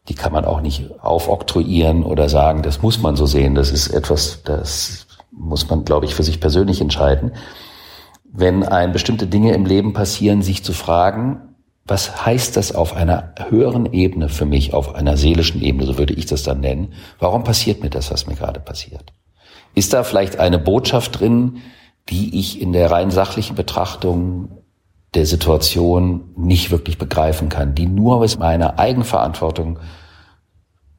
Die 0.09 0.15
kann 0.15 0.33
man 0.33 0.45
auch 0.45 0.61
nicht 0.61 1.01
aufoktroyieren 1.01 2.05
oder 2.05 2.29
sagen, 2.29 2.63
das 2.63 2.83
muss 2.83 3.01
man 3.01 3.17
so 3.17 3.27
sehen. 3.27 3.55
Das 3.57 3.71
ist 3.71 3.89
etwas, 3.89 4.43
das 4.45 5.06
muss 5.37 5.69
man, 5.69 5.85
glaube 5.85 6.07
ich, 6.07 6.15
für 6.15 6.23
sich 6.23 6.41
persönlich 6.41 6.81
entscheiden. 6.81 7.33
Wenn 8.25 8.65
ein 8.65 8.93
bestimmte 8.93 9.27
Dinge 9.27 9.55
im 9.55 9.67
Leben 9.67 9.93
passieren, 9.93 10.43
sich 10.43 10.65
zu 10.65 10.73
fragen, 10.73 11.55
was 11.85 12.27
heißt 12.27 12.57
das 12.57 12.75
auf 12.75 12.97
einer 12.97 13.35
höheren 13.49 13.93
Ebene 13.93 14.29
für 14.29 14.45
mich, 14.45 14.75
auf 14.75 14.95
einer 14.95 15.17
seelischen 15.17 15.63
Ebene, 15.63 15.87
so 15.87 15.99
würde 15.99 16.15
ich 16.15 16.27
das 16.27 16.43
dann 16.43 16.61
nennen? 16.61 16.95
Warum 17.21 17.45
passiert 17.45 17.83
mir 17.83 17.91
das, 17.91 18.11
was 18.11 18.27
mir 18.27 18.35
gerade 18.35 18.59
passiert? 18.59 19.13
Ist 19.75 19.93
da 19.93 20.03
vielleicht 20.03 20.41
eine 20.41 20.59
Botschaft 20.59 21.21
drin, 21.21 21.59
die 22.09 22.39
ich 22.39 22.61
in 22.61 22.73
der 22.73 22.91
rein 22.91 23.11
sachlichen 23.11 23.55
Betrachtung 23.55 24.63
der 25.15 25.27
Situation 25.27 26.31
nicht 26.37 26.71
wirklich 26.71 26.99
begreifen 26.99 27.49
kann, 27.49 27.75
die 27.75 27.87
nur 27.87 28.17
aus 28.17 28.39
meiner 28.39 28.79
Eigenverantwortung 28.79 29.79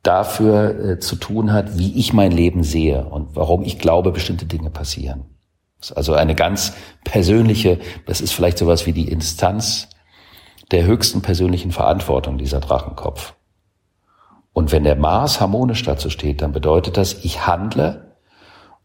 dafür 0.07 0.79
äh, 0.79 0.99
zu 0.99 1.17
tun 1.17 1.51
hat, 1.51 1.77
wie 1.77 1.99
ich 1.99 2.13
mein 2.13 2.31
Leben 2.31 2.63
sehe 2.63 3.05
und 3.05 3.35
warum 3.35 3.63
ich 3.63 3.77
glaube, 3.77 4.11
bestimmte 4.11 4.45
Dinge 4.45 4.69
passieren. 4.69 5.25
Also 5.93 6.13
eine 6.13 6.33
ganz 6.33 6.73
persönliche, 7.03 7.79
das 8.05 8.21
ist 8.21 8.31
vielleicht 8.31 8.57
sowas 8.57 8.85
wie 8.85 8.93
die 8.93 9.09
Instanz 9.09 9.89
der 10.71 10.85
höchsten 10.85 11.21
persönlichen 11.21 11.71
Verantwortung, 11.71 12.37
dieser 12.37 12.59
Drachenkopf. 12.59 13.33
Und 14.53 14.71
wenn 14.71 14.83
der 14.83 14.95
Mars 14.95 15.39
harmonisch 15.39 15.83
dazu 15.83 16.09
steht, 16.09 16.41
dann 16.41 16.51
bedeutet 16.51 16.97
das, 16.97 17.25
ich 17.25 17.45
handle 17.45 18.15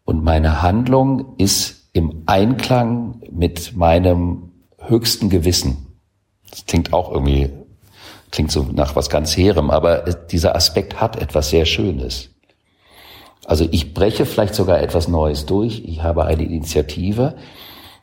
und 0.05 0.23
meine 0.23 0.61
Handlung 0.61 1.37
ist 1.39 1.89
im 1.93 2.25
Einklang 2.27 3.23
mit 3.31 3.77
meinem 3.77 4.53
höchsten 4.79 5.31
Gewissen. 5.31 5.99
Das 6.51 6.67
klingt 6.67 6.93
auch 6.93 7.11
irgendwie 7.11 7.51
Klingt 8.33 8.51
so 8.51 8.67
nach 8.73 8.97
was 8.97 9.11
ganz 9.11 9.37
Heerem, 9.37 9.71
aber 9.71 9.99
dieser 10.31 10.57
Aspekt 10.57 11.01
hat 11.01 11.21
etwas 11.21 11.51
sehr 11.51 11.67
Schönes. 11.67 12.31
Also 13.45 13.69
ich 13.71 13.93
breche 13.93 14.25
vielleicht 14.25 14.55
sogar 14.55 14.81
etwas 14.81 15.07
Neues 15.07 15.47
durch, 15.47 15.85
ich 15.85 16.03
habe 16.03 16.25
eine 16.25 16.43
Initiative, 16.43 17.37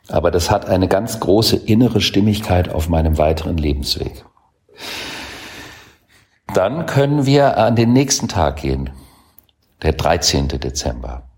aber 0.08 0.30
das 0.30 0.50
hat 0.50 0.66
eine 0.66 0.86
ganz 0.86 1.18
große 1.18 1.56
innere 1.56 2.00
Stimmigkeit 2.00 2.68
auf 2.68 2.88
meinem 2.88 3.18
weiteren 3.18 3.56
Lebensweg. 3.56 4.24
Dann 6.54 6.86
können 6.86 7.26
wir 7.26 7.58
an 7.58 7.74
den 7.74 7.92
nächsten 7.92 8.28
Tag 8.28 8.56
gehen, 8.56 8.90
der 9.82 9.92
13. 9.92 10.48
Dezember. 10.48 11.28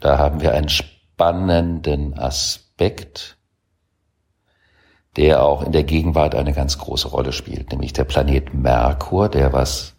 Da 0.00 0.18
haben 0.18 0.40
wir 0.40 0.54
einen 0.54 0.68
spannenden 0.68 2.18
Aspekt 2.18 3.38
der 5.16 5.42
auch 5.42 5.62
in 5.62 5.72
der 5.72 5.84
Gegenwart 5.84 6.34
eine 6.34 6.52
ganz 6.52 6.78
große 6.78 7.08
Rolle 7.08 7.32
spielt, 7.32 7.70
nämlich 7.70 7.92
der 7.92 8.04
Planet 8.04 8.54
Merkur, 8.54 9.28
der 9.28 9.52
was 9.52 9.94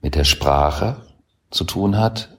mit 0.00 0.14
der 0.14 0.24
Sprache 0.24 0.96
zu 1.50 1.64
tun 1.64 1.98
hat 1.98 2.38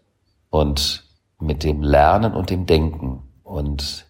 und 0.50 1.04
mit 1.40 1.64
dem 1.64 1.82
Lernen 1.82 2.34
und 2.34 2.50
dem 2.50 2.66
Denken. 2.66 3.24
Und 3.44 4.06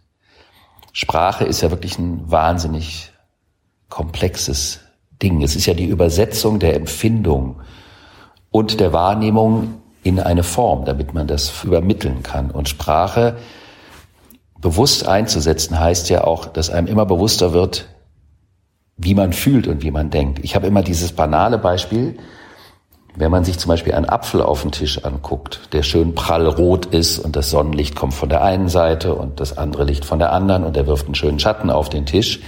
Sprache 0.94 1.44
ist 1.44 1.62
ja 1.62 1.72
wirklich 1.72 1.98
ein 2.00 2.30
wahnsinnig 2.32 3.12
komplexes 3.90 4.80
Ding. 5.22 5.42
Es 5.42 5.56
ist 5.56 5.66
ja 5.66 5.74
die 5.74 5.88
Übersetzung 5.88 6.60
der 6.60 6.76
Empfindung 6.76 7.62
und 8.52 8.80
der 8.80 8.94
Wahrnehmung 8.94 9.82
in 10.04 10.20
eine 10.20 10.44
Form, 10.44 10.86
damit 10.86 11.14
man 11.14 11.28
das 11.28 11.64
übermitteln 11.64 12.24
kann. 12.24 12.52
Und 12.52 12.70
Sprache 12.70 13.38
bewusst 14.60 15.08
einzusetzen 15.08 15.80
heißt 15.80 16.10
ja 16.10 16.24
auch, 16.24 16.46
dass 16.46 16.70
einem 16.70 16.88
immer 16.88 17.06
bewusster 17.06 17.54
wird, 17.54 17.88
wie 18.98 19.14
man 19.14 19.34
fühlt 19.34 19.68
und 19.68 19.84
wie 19.84 19.92
man 19.92 20.10
denkt. 20.10 20.40
Ich 20.44 20.56
habe 20.56 20.68
immer 20.68 20.82
dieses 20.82 21.12
banale 21.12 21.58
Beispiel, 21.58 22.18
wenn 23.18 23.32
man 23.32 23.46
sich 23.46 23.58
zum 23.58 23.70
Beispiel 23.70 23.94
einen 23.94 24.10
Apfel 24.10 24.42
auf 24.42 24.62
den 24.62 24.72
Tisch 24.72 25.04
anguckt, 25.04 25.74
der 25.74 25.84
schön 25.84 26.16
prall 26.16 26.48
rot 26.48 26.86
ist 26.88 27.20
und 27.20 27.36
das 27.36 27.50
Sonnenlicht 27.50 27.96
kommt 27.96 28.14
von 28.14 28.30
der 28.30 28.44
einen 28.44 28.68
Seite 28.68 29.16
und 29.16 29.40
das 29.40 29.58
andere 29.58 29.86
Licht 29.86 30.06
von 30.06 30.20
der 30.20 30.34
anderen 30.34 30.64
und 30.64 30.76
er 30.76 30.88
wirft 30.88 31.06
einen 31.06 31.16
schönen 31.16 31.40
Schatten 31.40 31.70
auf 31.70 31.90
den 31.90 32.06
Tisch, 32.06 32.42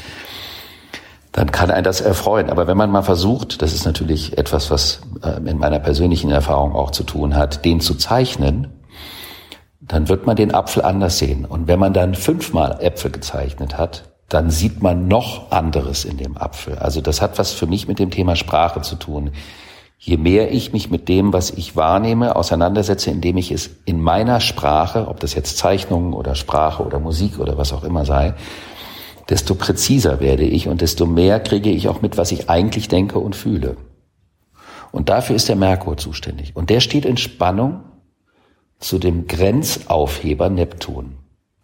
dann 1.32 1.52
kann 1.52 1.72
ein 1.72 1.84
das 1.84 2.02
erfreuen. 2.02 2.50
Aber 2.50 2.68
wenn 2.68 2.78
man 2.78 2.90
mal 2.90 3.04
versucht, 3.04 3.62
das 3.62 3.74
ist 3.74 3.86
natürlich 3.86 4.38
etwas, 4.38 4.72
was 4.72 5.02
äh, 5.24 5.38
in 5.50 5.58
meiner 5.58 5.80
persönlichen 5.80 6.32
Erfahrung 6.32 6.76
auch 6.76 6.92
zu 6.92 7.04
tun 7.04 7.36
hat, 7.36 7.64
den 7.64 7.80
zu 7.80 7.96
zeichnen, 7.96 8.76
dann 9.88 10.10
wird 10.10 10.25
man 10.25 10.36
den 10.36 10.53
Apfel 10.53 10.84
anders 10.84 11.17
sehen. 11.17 11.46
Und 11.46 11.67
wenn 11.67 11.79
man 11.79 11.94
dann 11.94 12.13
fünfmal 12.15 12.77
Äpfel 12.82 13.12
gezeichnet 13.12 13.77
hat, 13.77 14.03
dann 14.29 14.50
sieht 14.50 14.84
man 14.84 15.08
noch 15.08 15.51
anderes 15.51 16.03
in 16.03 16.17
dem 16.17 16.38
Apfel. 16.38 16.77
Also 16.77 17.00
das 17.00 17.22
hat 17.22 17.39
was 17.39 17.53
für 17.53 17.67
mich 17.67 17.88
mit 17.88 18.00
dem 18.00 18.12
Thema 18.12 18.36
Sprache 18.36 18.82
zu 18.82 18.96
tun. 18.96 19.32
Je 20.00 20.17
mehr 20.17 20.51
ich 20.51 20.74
mich 20.74 20.91
mit 20.91 21.08
dem, 21.08 21.34
was 21.34 21.50
ich 21.50 21.75
wahrnehme, 21.75 22.36
auseinandersetze, 22.36 23.10
indem 23.10 23.38
ich 23.38 23.51
es 23.51 23.70
in 23.86 24.01
meiner 24.01 24.41
Sprache, 24.41 25.08
ob 25.08 25.20
das 25.22 25.34
jetzt 25.34 25.58
Zeichnungen 25.58 26.13
oder 26.13 26.36
Sprache 26.36 26.84
oder 26.84 27.00
Musik 27.00 27.39
oder 27.39 27.58
was 27.58 27.74
auch 27.74 27.84
immer 27.84 28.06
sei, 28.06 28.34
desto 29.29 29.56
präziser 29.56 30.20
werde 30.20 30.44
ich 30.44 30.67
und 30.67 30.82
desto 30.82 31.06
mehr 31.06 31.39
kriege 31.39 31.70
ich 31.70 31.88
auch 31.88 32.01
mit, 32.01 32.17
was 32.17 32.32
ich 32.32 32.50
eigentlich 32.50 32.89
denke 32.89 33.20
und 33.20 33.36
fühle. 33.36 33.77
Und 34.91 35.10
dafür 35.10 35.36
ist 35.36 35.50
der 35.50 35.56
Merkur 35.56 35.98
zuständig. 35.98 36.56
Und 36.56 36.70
der 36.70 36.79
steht 36.79 37.06
in 37.06 37.17
Spannung 37.17 37.82
zu 38.79 39.00
dem 39.00 39.27
Grenzaufheber 39.27 40.50
Neptun. 40.50 41.17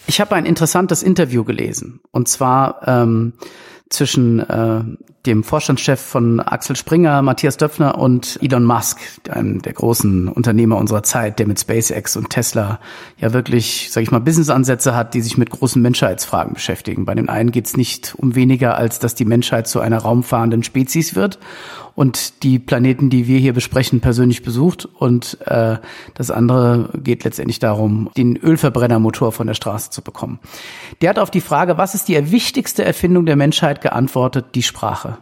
Ich 0.08 0.20
habe 0.20 0.36
ein 0.36 0.46
interessantes 0.46 1.03
Interview 1.03 1.43
gelesen. 1.43 2.01
Und 2.12 2.27
zwar 2.27 2.88
ähm, 2.88 3.34
zwischen 3.89 4.39
äh, 4.39 4.84
dem 5.25 5.44
Vorstandschef 5.44 6.01
von 6.01 6.42
Axel 6.42 6.75
Springer, 6.75 7.22
Matthias 7.22 7.56
Döpfner 7.56 7.98
und 7.98 8.38
Elon 8.42 8.65
Musk, 8.65 9.00
einem 9.30 9.62
der 9.62 9.72
großen 9.72 10.27
Unternehmer 10.27 10.77
unserer 10.77 11.03
Zeit, 11.03 11.39
der 11.39 11.48
mit 11.48 11.60
SpaceX 11.60 12.18
und 12.18 12.30
Tesla 12.30 12.80
ja 13.18 13.32
wirklich, 13.32 13.89
sage 13.92 14.03
ich 14.03 14.12
mal, 14.12 14.20
Businessansätze 14.20 14.96
hat, 14.96 15.13
die 15.13 15.22
sich 15.22 15.38
mit 15.38 15.50
großen 15.50 15.82
Menschheitsfragen 15.82 16.53
beschäftigen. 16.53 17.06
Bei 17.06 17.15
den 17.15 17.30
einen 17.30 17.51
geht 17.51 17.68
es 17.68 17.77
nicht 17.77 18.15
um 18.18 18.36
weniger, 18.36 18.75
als 18.77 19.00
dass 19.00 19.15
die 19.15 19.24
Menschheit 19.24 19.68
zu 19.68 19.80
einer 19.80 20.00
raumfahrenden 20.00 20.63
Spezies 20.63 21.15
wird 21.15 21.39
und 21.96 22.44
die 22.44 22.60
Planeten, 22.60 23.10
die 23.10 23.27
wir 23.27 23.39
hier 23.39 23.53
besprechen, 23.53 24.01
persönlich 24.01 24.44
besucht. 24.44 24.86
Und 24.86 25.38
äh, 25.46 25.77
das 26.15 26.32
andere 26.32 26.89
geht 27.01 27.24
letztendlich 27.24 27.60
darum, 27.60 28.10
den 28.18 28.36
Ölverbrennermotor 28.36 29.32
von 29.32 29.48
der 29.48 29.53
Straße 29.53 29.92
zu 29.92 30.01
bekommen. 30.01 30.39
Der 31.01 31.12
hat 31.12 31.20
auf 31.20 31.32
die 31.32 31.42
Frage, 31.42 31.77
was 31.77 31.96
ist 31.96 32.08
die 32.08 32.32
wichtigste 32.32 32.84
Erfindung 32.84 33.25
der 33.25 33.36
Menschheit, 33.36 33.82
geantwortet, 33.82 34.48
die 34.56 34.63
Sprache. 34.63 35.12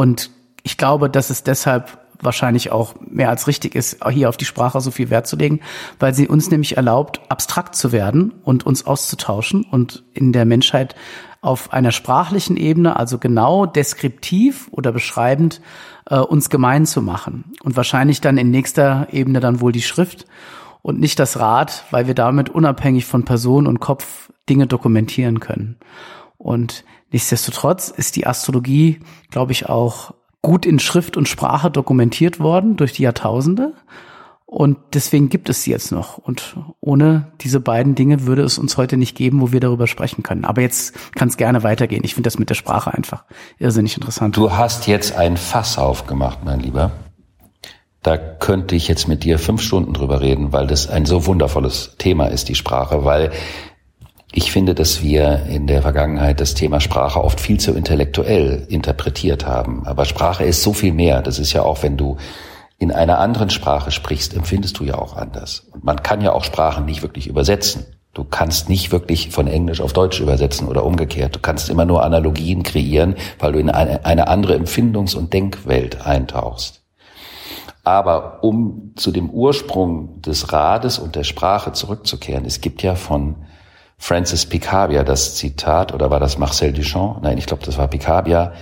Und 0.00 0.30
ich 0.62 0.78
glaube, 0.78 1.10
dass 1.10 1.28
es 1.28 1.42
deshalb 1.42 1.98
wahrscheinlich 2.22 2.72
auch 2.72 2.94
mehr 3.06 3.28
als 3.28 3.46
richtig 3.46 3.74
ist, 3.74 3.98
hier 4.08 4.30
auf 4.30 4.38
die 4.38 4.46
Sprache 4.46 4.80
so 4.80 4.90
viel 4.90 5.10
Wert 5.10 5.26
zu 5.26 5.36
legen, 5.36 5.60
weil 5.98 6.14
sie 6.14 6.26
uns 6.26 6.50
nämlich 6.50 6.78
erlaubt, 6.78 7.20
abstrakt 7.28 7.74
zu 7.74 7.92
werden 7.92 8.32
und 8.42 8.64
uns 8.64 8.86
auszutauschen 8.86 9.62
und 9.62 10.02
in 10.14 10.32
der 10.32 10.46
Menschheit 10.46 10.94
auf 11.42 11.74
einer 11.74 11.92
sprachlichen 11.92 12.56
Ebene, 12.56 12.96
also 12.96 13.18
genau 13.18 13.66
deskriptiv 13.66 14.68
oder 14.70 14.90
beschreibend, 14.90 15.60
äh, 16.06 16.16
uns 16.16 16.48
gemein 16.48 16.86
zu 16.86 17.02
machen. 17.02 17.52
Und 17.62 17.76
wahrscheinlich 17.76 18.22
dann 18.22 18.38
in 18.38 18.50
nächster 18.50 19.08
Ebene 19.12 19.38
dann 19.40 19.60
wohl 19.60 19.72
die 19.72 19.82
Schrift 19.82 20.24
und 20.80 20.98
nicht 20.98 21.18
das 21.18 21.38
Rad, 21.38 21.84
weil 21.90 22.06
wir 22.06 22.14
damit 22.14 22.48
unabhängig 22.48 23.04
von 23.04 23.26
Person 23.26 23.66
und 23.66 23.80
Kopf 23.80 24.32
Dinge 24.48 24.66
dokumentieren 24.66 25.40
können. 25.40 25.76
Und 26.38 26.84
nichtsdestotrotz 27.12 27.88
ist 27.88 28.16
die 28.16 28.26
Astrologie, 28.26 29.00
glaube 29.30 29.52
ich, 29.52 29.68
auch 29.68 30.14
gut 30.42 30.66
in 30.66 30.78
Schrift 30.78 31.16
und 31.16 31.28
Sprache 31.28 31.70
dokumentiert 31.70 32.40
worden 32.40 32.76
durch 32.76 32.92
die 32.92 33.02
Jahrtausende. 33.02 33.74
Und 34.50 34.78
deswegen 34.94 35.28
gibt 35.28 35.48
es 35.48 35.62
sie 35.62 35.70
jetzt 35.70 35.92
noch. 35.92 36.18
Und 36.18 36.56
ohne 36.80 37.30
diese 37.40 37.60
beiden 37.60 37.94
Dinge 37.94 38.26
würde 38.26 38.42
es 38.42 38.58
uns 38.58 38.76
heute 38.76 38.96
nicht 38.96 39.16
geben, 39.16 39.40
wo 39.40 39.52
wir 39.52 39.60
darüber 39.60 39.86
sprechen 39.86 40.24
können. 40.24 40.44
Aber 40.44 40.60
jetzt 40.60 40.92
kann 41.14 41.28
es 41.28 41.36
gerne 41.36 41.62
weitergehen. 41.62 42.02
Ich 42.02 42.14
finde 42.14 42.26
das 42.26 42.38
mit 42.38 42.50
der 42.50 42.56
Sprache 42.56 42.92
einfach 42.92 43.24
irrsinnig 43.58 43.96
interessant. 43.96 44.36
Du 44.36 44.50
hast 44.50 44.88
jetzt 44.88 45.14
ein 45.14 45.36
Fass 45.36 45.78
aufgemacht, 45.78 46.40
mein 46.44 46.58
Lieber. 46.58 46.90
Da 48.02 48.16
könnte 48.16 48.74
ich 48.74 48.88
jetzt 48.88 49.06
mit 49.06 49.22
dir 49.22 49.38
fünf 49.38 49.62
Stunden 49.62 49.92
drüber 49.92 50.20
reden, 50.20 50.52
weil 50.52 50.66
das 50.66 50.88
ein 50.88 51.04
so 51.04 51.26
wundervolles 51.26 51.94
Thema 51.98 52.26
ist, 52.26 52.48
die 52.48 52.54
Sprache, 52.56 53.04
weil 53.04 53.30
ich 54.32 54.52
finde, 54.52 54.74
dass 54.74 55.02
wir 55.02 55.46
in 55.48 55.66
der 55.66 55.82
Vergangenheit 55.82 56.40
das 56.40 56.54
Thema 56.54 56.80
Sprache 56.80 57.22
oft 57.22 57.40
viel 57.40 57.58
zu 57.58 57.72
intellektuell 57.72 58.64
interpretiert 58.68 59.46
haben. 59.46 59.86
Aber 59.86 60.04
Sprache 60.04 60.44
ist 60.44 60.62
so 60.62 60.72
viel 60.72 60.92
mehr. 60.92 61.20
Das 61.20 61.38
ist 61.38 61.52
ja 61.52 61.62
auch, 61.62 61.82
wenn 61.82 61.96
du 61.96 62.16
in 62.78 62.92
einer 62.92 63.18
anderen 63.18 63.50
Sprache 63.50 63.90
sprichst, 63.90 64.34
empfindest 64.34 64.78
du 64.78 64.84
ja 64.84 64.96
auch 64.96 65.16
anders. 65.16 65.66
Und 65.72 65.84
man 65.84 66.02
kann 66.02 66.20
ja 66.20 66.32
auch 66.32 66.44
Sprachen 66.44 66.84
nicht 66.84 67.02
wirklich 67.02 67.26
übersetzen. 67.26 67.86
Du 68.14 68.24
kannst 68.24 68.68
nicht 68.68 68.92
wirklich 68.92 69.30
von 69.30 69.46
Englisch 69.46 69.80
auf 69.80 69.92
Deutsch 69.92 70.20
übersetzen 70.20 70.68
oder 70.68 70.84
umgekehrt. 70.84 71.34
Du 71.34 71.40
kannst 71.40 71.68
immer 71.68 71.84
nur 71.84 72.04
Analogien 72.04 72.62
kreieren, 72.62 73.16
weil 73.38 73.52
du 73.52 73.58
in 73.58 73.70
eine, 73.70 74.04
eine 74.04 74.28
andere 74.28 74.54
Empfindungs- 74.54 75.16
und 75.16 75.32
Denkwelt 75.32 76.06
eintauchst. 76.06 76.82
Aber 77.82 78.44
um 78.44 78.92
zu 78.96 79.10
dem 79.10 79.30
Ursprung 79.30 80.22
des 80.22 80.52
Rades 80.52 80.98
und 80.98 81.16
der 81.16 81.24
Sprache 81.24 81.72
zurückzukehren, 81.72 82.44
es 82.44 82.60
gibt 82.60 82.82
ja 82.82 82.94
von 82.94 83.36
Francis 84.02 84.46
Picabia 84.46 85.04
das 85.04 85.34
Zitat, 85.34 85.92
oder 85.92 86.10
war 86.10 86.18
das 86.18 86.38
Marcel 86.38 86.72
Duchamp? 86.72 87.22
Nein, 87.22 87.36
ich 87.36 87.44
glaube, 87.44 87.64
das 87.66 87.76
war 87.76 87.86
Picabia. 87.86 88.54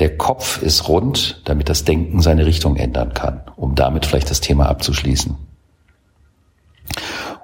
Der 0.00 0.16
Kopf 0.18 0.60
ist 0.60 0.88
rund, 0.88 1.42
damit 1.44 1.68
das 1.68 1.84
Denken 1.84 2.20
seine 2.20 2.44
Richtung 2.44 2.74
ändern 2.74 3.14
kann, 3.14 3.42
um 3.54 3.76
damit 3.76 4.04
vielleicht 4.04 4.30
das 4.30 4.40
Thema 4.40 4.68
abzuschließen. 4.68 5.38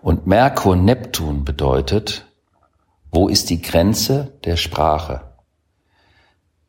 Und 0.03 0.27
Merkur 0.27 0.75
Neptun 0.75 1.45
bedeutet, 1.45 2.27
wo 3.13 3.29
ist 3.29 3.49
die 3.49 3.63
Grenze 3.63 4.33
der 4.45 4.57
Sprache? 4.57 5.21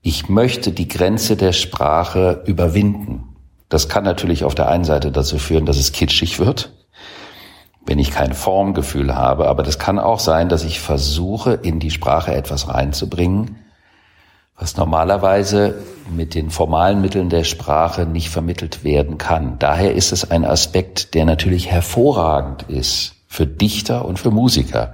Ich 0.04 0.30
möchte 0.30 0.72
die 0.72 0.88
Grenze 0.88 1.36
der 1.38 1.54
Sprache 1.54 2.44
überwinden. 2.46 3.36
Das 3.68 3.90
kann 3.90 4.04
natürlich 4.04 4.44
auf 4.44 4.54
der 4.54 4.70
einen 4.70 4.86
Seite 4.86 5.12
dazu 5.12 5.40
führen, 5.40 5.66
dass 5.66 5.78
es 5.78 5.92
kitschig 5.92 6.40
wird, 6.40 6.72
wenn 7.88 8.00
ich 8.00 8.12
kein 8.12 8.34
Formgefühl 8.34 9.16
habe. 9.16 9.48
Aber 9.48 9.64
das 9.64 9.80
kann 9.80 9.98
auch 9.98 10.20
sein, 10.20 10.50
dass 10.50 10.64
ich 10.64 10.80
versuche, 10.80 11.54
in 11.54 11.80
die 11.80 11.90
Sprache 11.90 12.34
etwas 12.34 12.68
reinzubringen, 12.68 13.56
was 14.58 14.76
normalerweise 14.76 15.76
mit 16.14 16.36
den 16.36 16.50
formalen 16.50 17.02
Mitteln 17.02 17.30
der 17.30 17.44
Sprache 17.44 18.06
nicht 18.06 18.30
vermittelt 18.30 18.84
werden 18.84 19.18
kann. 19.18 19.58
Daher 19.60 19.94
ist 19.94 20.12
es 20.12 20.30
ein 20.30 20.46
Aspekt, 20.46 21.14
der 21.14 21.26
natürlich 21.26 21.72
hervorragend 21.72 22.64
ist 22.64 23.16
für 23.28 23.48
Dichter 23.48 24.06
und 24.06 24.20
für 24.20 24.32
Musiker. 24.32 24.94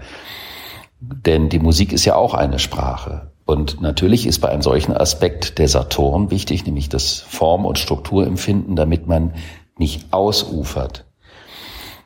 Denn 0.99 1.49
die 1.49 1.59
Musik 1.59 1.93
ist 1.93 2.05
ja 2.05 2.15
auch 2.15 2.33
eine 2.33 2.59
Sprache. 2.59 3.31
Und 3.45 3.81
natürlich 3.81 4.25
ist 4.25 4.39
bei 4.39 4.49
einem 4.49 4.61
solchen 4.61 4.95
Aspekt 4.95 5.59
der 5.59 5.67
Saturn 5.67 6.31
wichtig, 6.31 6.65
nämlich 6.65 6.89
das 6.89 7.19
Form- 7.19 7.65
und 7.65 7.77
Strukturempfinden, 7.77 8.75
damit 8.75 9.07
man 9.07 9.33
nicht 9.77 10.13
ausufert. 10.13 11.05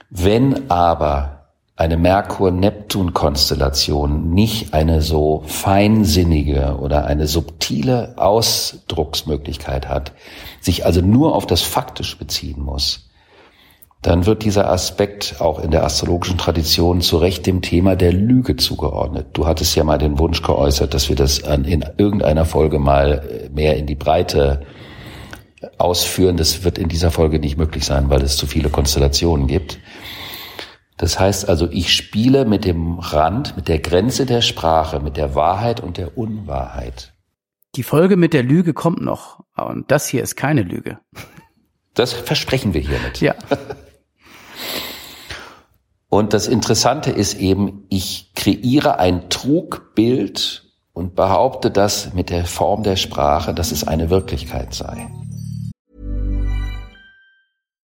Wenn 0.09 0.71
aber 0.71 1.49
eine 1.75 1.97
Merkur-Neptun-Konstellation 1.97 4.31
nicht 4.31 4.73
eine 4.73 5.01
so 5.01 5.43
feinsinnige 5.45 6.77
oder 6.79 7.05
eine 7.05 7.27
subtile 7.27 8.13
Ausdrucksmöglichkeit 8.17 9.87
hat, 9.87 10.13
sich 10.59 10.85
also 10.85 11.01
nur 11.01 11.35
auf 11.35 11.45
das 11.45 11.61
Faktisch 11.61 12.17
beziehen 12.17 12.63
muss, 12.63 13.09
dann 14.01 14.25
wird 14.25 14.43
dieser 14.43 14.69
Aspekt 14.69 15.35
auch 15.39 15.59
in 15.59 15.71
der 15.71 15.83
astrologischen 15.83 16.37
Tradition 16.37 17.01
zu 17.01 17.17
Recht 17.17 17.45
dem 17.45 17.61
Thema 17.61 17.95
der 17.95 18.13
Lüge 18.13 18.55
zugeordnet. 18.55 19.27
Du 19.33 19.45
hattest 19.45 19.75
ja 19.75 19.83
mal 19.83 19.97
den 19.97 20.17
Wunsch 20.17 20.41
geäußert, 20.41 20.93
dass 20.93 21.09
wir 21.09 21.15
das 21.15 21.39
in 21.39 21.85
irgendeiner 21.97 22.45
Folge 22.45 22.79
mal 22.79 23.49
mehr 23.53 23.77
in 23.77 23.85
die 23.85 23.95
Breite 23.95 24.61
ausführen. 25.77 26.37
Das 26.37 26.63
wird 26.63 26.77
in 26.77 26.89
dieser 26.89 27.11
Folge 27.11 27.39
nicht 27.39 27.57
möglich 27.57 27.85
sein, 27.85 28.09
weil 28.09 28.21
es 28.21 28.37
zu 28.37 28.47
viele 28.47 28.69
Konstellationen 28.69 29.47
gibt. 29.47 29.79
Das 30.97 31.19
heißt 31.19 31.47
also, 31.47 31.69
ich 31.69 31.93
spiele 31.93 32.45
mit 32.45 32.65
dem 32.65 32.99
Rand, 32.99 33.55
mit 33.55 33.67
der 33.67 33.79
Grenze 33.79 34.25
der 34.25 34.41
Sprache, 34.41 34.99
mit 34.99 35.15
der 35.15 35.35
Wahrheit 35.35 35.79
und 35.79 35.97
der 35.97 36.17
Unwahrheit. 36.17 37.13
Die 37.75 37.83
Folge 37.83 38.17
mit 38.17 38.33
der 38.33 38.43
Lüge 38.43 38.73
kommt 38.73 39.01
noch. 39.01 39.43
Und 39.55 39.91
das 39.91 40.07
hier 40.07 40.23
ist 40.23 40.35
keine 40.35 40.63
Lüge. 40.63 40.99
Das 41.93 42.13
versprechen 42.13 42.73
wir 42.73 42.81
hiermit. 42.81 43.21
Ja. 43.21 43.35
Und 46.09 46.33
das 46.33 46.47
Interessante 46.47 47.11
ist 47.11 47.37
eben, 47.37 47.85
ich 47.89 48.31
kreiere 48.33 48.97
ein 48.97 49.29
Trugbild 49.29 50.63
und 50.93 51.15
behaupte 51.15 51.69
das 51.69 52.13
mit 52.13 52.29
der 52.29 52.45
Form 52.45 52.83
der 52.83 52.95
Sprache, 52.95 53.53
dass 53.53 53.71
es 53.71 53.85
eine 53.85 54.09
Wirklichkeit 54.09 54.73
sei. 54.73 55.09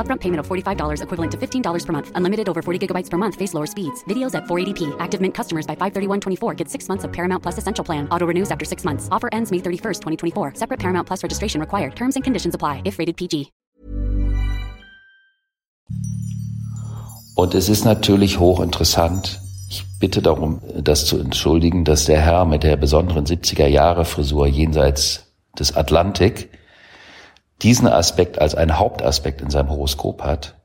Upfront 0.00 0.20
payment 0.20 0.40
of 0.40 0.46
$45 0.48 1.02
equivalent 1.02 1.32
to 1.32 1.36
$15 1.36 1.86
per 1.86 1.92
month. 1.92 2.10
Unlimited 2.14 2.48
over 2.48 2.62
40 2.62 2.86
gigabytes 2.86 3.10
per 3.10 3.18
month. 3.18 3.34
Face 3.34 3.52
lower 3.52 3.66
speeds. 3.66 4.02
Videos 4.04 4.34
at 4.34 4.44
480p. 4.44 4.96
Active 4.98 5.20
Mint 5.20 5.34
customers 5.34 5.66
by 5.66 5.76
531.24 5.76 6.56
get 6.56 6.70
six 6.70 6.88
months 6.88 7.04
of 7.04 7.12
Paramount 7.12 7.42
Plus 7.42 7.58
Essential 7.58 7.84
Plan. 7.84 8.08
Auto 8.08 8.26
renews 8.26 8.50
after 8.50 8.64
six 8.64 8.82
months. 8.82 9.06
Offer 9.12 9.28
ends 9.32 9.52
May 9.52 9.58
31st, 9.58 10.00
2024. 10.00 10.54
Separate 10.54 10.80
Paramount 10.80 11.06
Plus 11.06 11.22
registration 11.22 11.60
required. 11.60 11.94
Terms 11.94 12.14
and 12.14 12.24
conditions 12.24 12.54
apply 12.54 12.80
if 12.86 12.98
rated 12.98 13.18
PG. 13.18 13.52
Und 17.34 17.54
es 17.54 17.68
ist 17.68 17.84
natürlich 17.84 18.38
hochinteressant, 18.38 19.40
Ich 19.70 19.86
bitte 20.00 20.20
darum, 20.20 20.60
das 20.76 21.06
zu 21.06 21.16
entschuldigen, 21.20 21.84
dass 21.84 22.06
der 22.06 22.20
Herr 22.20 22.44
mit 22.44 22.64
der 22.64 22.76
besonderen 22.76 23.24
70er 23.24 23.68
Jahre 23.68 24.04
Frisur 24.04 24.48
jenseits 24.48 25.32
des 25.56 25.76
Atlantik 25.76 26.50
diesen 27.62 27.88
Aspekt 27.88 28.40
als 28.40 28.54
einen 28.54 28.78
Hauptaspekt 28.78 29.40
in 29.40 29.50
seinem 29.50 29.70
Horoskop 29.70 30.22
hat, 30.22 30.56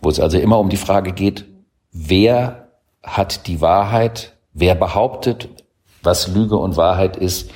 wo 0.00 0.08
es 0.08 0.20
also 0.20 0.38
immer 0.38 0.58
um 0.58 0.68
die 0.68 0.76
Frage 0.76 1.12
geht, 1.12 1.44
wer 1.92 2.68
hat 3.02 3.46
die 3.46 3.60
Wahrheit, 3.60 4.36
wer 4.52 4.74
behauptet, 4.74 5.48
was 6.02 6.28
Lüge 6.28 6.56
und 6.56 6.76
Wahrheit 6.76 7.16
ist, 7.16 7.50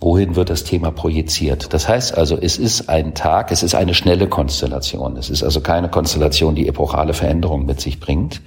wohin 0.00 0.36
wird 0.36 0.50
das 0.50 0.64
Thema 0.64 0.90
projiziert. 0.90 1.72
Das 1.72 1.88
heißt 1.88 2.16
also, 2.16 2.36
es 2.36 2.58
ist 2.58 2.88
ein 2.88 3.14
Tag, 3.14 3.50
es 3.50 3.62
ist 3.62 3.74
eine 3.74 3.94
schnelle 3.94 4.28
Konstellation. 4.28 5.16
Es 5.16 5.30
ist 5.30 5.42
also 5.42 5.60
keine 5.60 5.88
Konstellation, 5.88 6.54
die 6.54 6.68
epochale 6.68 7.14
Veränderungen 7.14 7.66
mit 7.66 7.80
sich 7.80 8.00
bringt. 8.00 8.42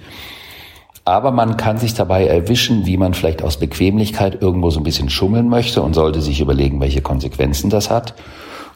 Aber 1.08 1.30
man 1.30 1.56
kann 1.56 1.78
sich 1.78 1.94
dabei 1.94 2.26
erwischen, 2.26 2.84
wie 2.84 2.98
man 2.98 3.14
vielleicht 3.14 3.42
aus 3.42 3.56
Bequemlichkeit 3.56 4.42
irgendwo 4.42 4.68
so 4.68 4.78
ein 4.78 4.82
bisschen 4.82 5.08
schummeln 5.08 5.48
möchte 5.48 5.80
und 5.80 5.94
sollte 5.94 6.20
sich 6.20 6.38
überlegen, 6.38 6.82
welche 6.82 7.00
Konsequenzen 7.00 7.70
das 7.70 7.88
hat. 7.88 8.12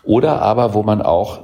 Oder 0.02 0.40
aber, 0.40 0.72
wo 0.72 0.82
man 0.82 1.02
auch, 1.02 1.40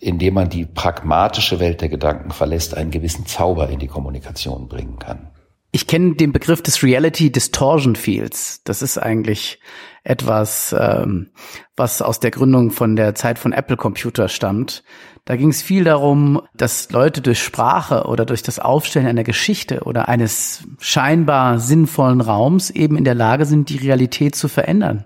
indem 0.00 0.34
man 0.34 0.48
die 0.48 0.64
pragmatische 0.64 1.60
Welt 1.60 1.80
der 1.80 1.90
Gedanken 1.90 2.32
verlässt, 2.32 2.76
einen 2.76 2.90
gewissen 2.90 3.24
Zauber 3.26 3.68
in 3.68 3.78
die 3.78 3.86
Kommunikation 3.86 4.66
bringen 4.66 4.98
kann. 4.98 5.30
Ich 5.76 5.86
kenne 5.86 6.14
den 6.14 6.32
Begriff 6.32 6.62
des 6.62 6.82
Reality 6.82 7.30
Distortion 7.30 7.96
Fields. 7.96 8.62
Das 8.64 8.80
ist 8.80 8.96
eigentlich 8.96 9.60
etwas, 10.04 10.74
ähm, 10.78 11.28
was 11.76 12.00
aus 12.00 12.18
der 12.18 12.30
Gründung 12.30 12.70
von 12.70 12.96
der 12.96 13.14
Zeit 13.14 13.38
von 13.38 13.52
Apple 13.52 13.76
Computer 13.76 14.30
stammt. 14.30 14.84
Da 15.26 15.36
ging 15.36 15.50
es 15.50 15.60
viel 15.60 15.84
darum, 15.84 16.40
dass 16.54 16.90
Leute 16.92 17.20
durch 17.20 17.42
Sprache 17.42 18.04
oder 18.04 18.24
durch 18.24 18.42
das 18.42 18.58
Aufstellen 18.58 19.06
einer 19.06 19.22
Geschichte 19.22 19.80
oder 19.82 20.08
eines 20.08 20.66
scheinbar 20.78 21.58
sinnvollen 21.58 22.22
Raums 22.22 22.70
eben 22.70 22.96
in 22.96 23.04
der 23.04 23.14
Lage 23.14 23.44
sind, 23.44 23.68
die 23.68 23.76
Realität 23.76 24.34
zu 24.34 24.48
verändern 24.48 25.04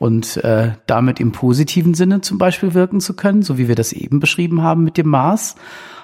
und 0.00 0.38
äh, 0.38 0.72
damit 0.88 1.20
im 1.20 1.30
positiven 1.30 1.94
Sinne 1.94 2.20
zum 2.20 2.36
Beispiel 2.36 2.74
wirken 2.74 3.00
zu 3.00 3.14
können, 3.14 3.42
so 3.42 3.58
wie 3.58 3.68
wir 3.68 3.76
das 3.76 3.92
eben 3.92 4.18
beschrieben 4.18 4.60
haben 4.64 4.82
mit 4.82 4.96
dem 4.96 5.06
Mars. 5.06 5.54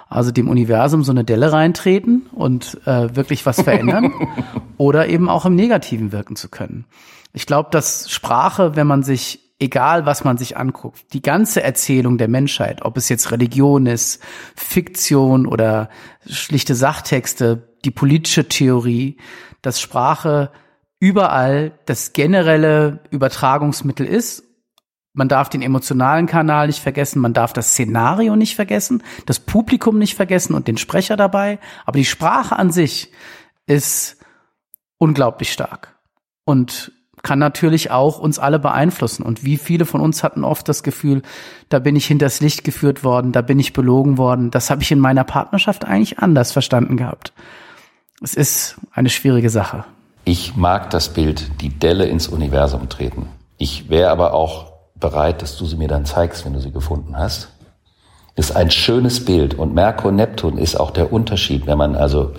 Also 0.08 0.30
dem 0.30 0.48
Universum 0.48 1.02
so 1.02 1.10
eine 1.10 1.24
Delle 1.24 1.52
reintreten 1.52 2.26
und 2.32 2.80
äh, 2.86 3.14
wirklich 3.16 3.44
was 3.44 3.60
verändern 3.60 4.12
oder 4.76 5.08
eben 5.08 5.28
auch 5.28 5.44
im 5.46 5.56
Negativen 5.56 6.12
wirken 6.12 6.36
zu 6.36 6.48
können. 6.48 6.84
Ich 7.32 7.46
glaube, 7.46 7.70
dass 7.72 8.10
Sprache, 8.10 8.76
wenn 8.76 8.86
man 8.86 9.02
sich 9.02 9.46
egal 9.58 10.06
was 10.06 10.24
man 10.24 10.36
sich 10.36 10.56
anguckt, 10.56 11.12
die 11.12 11.22
ganze 11.22 11.62
Erzählung 11.62 12.18
der 12.18 12.28
Menschheit, 12.28 12.82
ob 12.82 12.96
es 12.96 13.08
jetzt 13.08 13.30
Religion 13.30 13.86
ist, 13.86 14.22
Fiktion 14.54 15.46
oder 15.46 15.88
schlichte 16.28 16.74
Sachtexte, 16.74 17.74
die 17.84 17.90
politische 17.90 18.48
Theorie, 18.48 19.16
dass 19.62 19.80
Sprache 19.80 20.50
überall 20.98 21.72
das 21.86 22.12
generelle 22.12 23.00
Übertragungsmittel 23.10 24.06
ist. 24.06 24.44
Man 25.16 25.28
darf 25.28 25.48
den 25.48 25.62
emotionalen 25.62 26.26
Kanal 26.26 26.66
nicht 26.66 26.80
vergessen, 26.80 27.20
man 27.20 27.32
darf 27.32 27.54
das 27.54 27.70
Szenario 27.70 28.36
nicht 28.36 28.54
vergessen, 28.54 29.02
das 29.24 29.40
Publikum 29.40 29.98
nicht 29.98 30.14
vergessen 30.14 30.52
und 30.54 30.68
den 30.68 30.76
Sprecher 30.76 31.16
dabei. 31.16 31.58
Aber 31.86 31.96
die 31.96 32.04
Sprache 32.04 32.54
an 32.54 32.70
sich 32.70 33.10
ist 33.66 34.18
unglaublich 34.98 35.52
stark 35.52 35.96
und 36.44 36.92
kann 37.22 37.38
natürlich 37.38 37.90
auch 37.90 38.18
uns 38.18 38.38
alle 38.38 38.58
beeinflussen. 38.58 39.22
Und 39.22 39.42
wie 39.42 39.56
viele 39.56 39.86
von 39.86 40.02
uns 40.02 40.22
hatten 40.22 40.44
oft 40.44 40.68
das 40.68 40.82
Gefühl, 40.82 41.22
da 41.70 41.78
bin 41.78 41.96
ich 41.96 42.04
hinters 42.04 42.40
Licht 42.40 42.62
geführt 42.62 43.02
worden, 43.02 43.32
da 43.32 43.40
bin 43.40 43.58
ich 43.58 43.72
belogen 43.72 44.18
worden. 44.18 44.50
Das 44.50 44.68
habe 44.68 44.82
ich 44.82 44.92
in 44.92 45.00
meiner 45.00 45.24
Partnerschaft 45.24 45.86
eigentlich 45.86 46.18
anders 46.18 46.52
verstanden 46.52 46.98
gehabt. 46.98 47.32
Es 48.20 48.34
ist 48.34 48.76
eine 48.92 49.08
schwierige 49.08 49.48
Sache. 49.48 49.86
Ich 50.26 50.56
mag 50.56 50.90
das 50.90 51.14
Bild, 51.14 51.62
die 51.62 51.70
Delle 51.70 52.04
ins 52.04 52.28
Universum 52.28 52.90
treten. 52.90 53.30
Ich 53.56 53.88
wäre 53.88 54.10
aber 54.10 54.34
auch 54.34 54.75
bereit, 55.00 55.42
dass 55.42 55.56
du 55.56 55.66
sie 55.66 55.76
mir 55.76 55.88
dann 55.88 56.06
zeigst, 56.06 56.44
wenn 56.44 56.52
du 56.52 56.60
sie 56.60 56.72
gefunden 56.72 57.16
hast. 57.16 57.48
Das 58.34 58.50
ist 58.50 58.56
ein 58.56 58.70
schönes 58.70 59.24
Bild 59.24 59.54
und 59.54 59.74
Merkur 59.74 60.12
Neptun 60.12 60.58
ist 60.58 60.78
auch 60.78 60.90
der 60.90 61.12
Unterschied, 61.12 61.66
wenn 61.66 61.78
man 61.78 61.94
also 61.96 62.32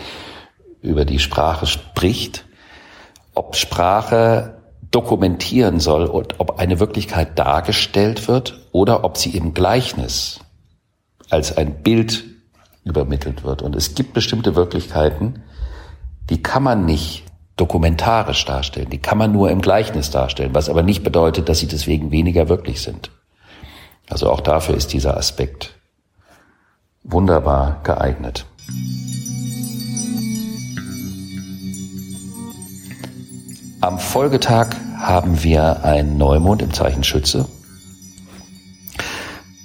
über 0.81 1.05
die 1.05 1.19
Sprache 1.19 1.65
spricht, 1.65 2.45
ob 3.33 3.55
Sprache 3.55 4.57
dokumentieren 4.91 5.79
soll 5.79 6.05
und 6.05 6.39
ob 6.39 6.59
eine 6.59 6.79
Wirklichkeit 6.79 7.37
dargestellt 7.37 8.27
wird 8.27 8.67
oder 8.71 9.03
ob 9.03 9.17
sie 9.17 9.31
im 9.31 9.53
Gleichnis 9.53 10.39
als 11.29 11.57
ein 11.57 11.81
Bild 11.83 12.23
übermittelt 12.83 13.43
wird. 13.43 13.61
Und 13.61 13.75
es 13.75 13.95
gibt 13.95 14.13
bestimmte 14.13 14.55
Wirklichkeiten, 14.55 15.43
die 16.29 16.41
kann 16.41 16.63
man 16.63 16.85
nicht 16.85 17.25
dokumentarisch 17.57 18.45
darstellen. 18.45 18.89
Die 18.91 18.99
kann 18.99 19.17
man 19.17 19.31
nur 19.31 19.49
im 19.49 19.61
Gleichnis 19.61 20.11
darstellen, 20.11 20.53
was 20.53 20.69
aber 20.69 20.83
nicht 20.83 21.03
bedeutet, 21.03 21.49
dass 21.49 21.59
sie 21.59 21.67
deswegen 21.67 22.11
weniger 22.11 22.47
wirklich 22.49 22.81
sind. 22.81 23.11
Also 24.09 24.31
auch 24.31 24.41
dafür 24.41 24.75
ist 24.75 24.93
dieser 24.93 25.17
Aspekt 25.17 25.73
wunderbar 27.03 27.81
geeignet. 27.83 28.45
Am 33.81 33.99
Folgetag 33.99 34.69
haben 34.99 35.43
wir 35.43 35.83
einen 35.83 36.17
Neumond 36.17 36.61
im 36.61 36.73
Zeichen 36.73 37.03
Schütze. 37.03 37.47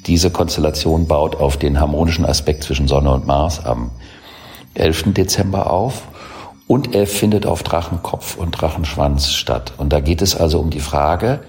Diese 0.06 0.30
Konstellation 0.30 1.06
baut 1.06 1.36
auf 1.36 1.56
den 1.56 1.80
harmonischen 1.80 2.26
Aspekt 2.26 2.64
zwischen 2.64 2.88
Sonne 2.88 3.10
und 3.10 3.26
Mars 3.26 3.64
am 3.64 3.90
11. 4.74 5.14
Dezember 5.14 5.70
auf 5.70 6.08
und 6.66 6.94
er 6.94 7.06
findet 7.06 7.46
auf 7.46 7.62
Drachenkopf 7.62 8.36
und 8.36 8.50
Drachenschwanz 8.52 9.32
statt. 9.32 9.72
Und 9.76 9.92
da 9.92 10.00
geht 10.00 10.22
es 10.22 10.34
also 10.36 10.60
um 10.60 10.70
die 10.70 10.80
Frage, 10.80 11.40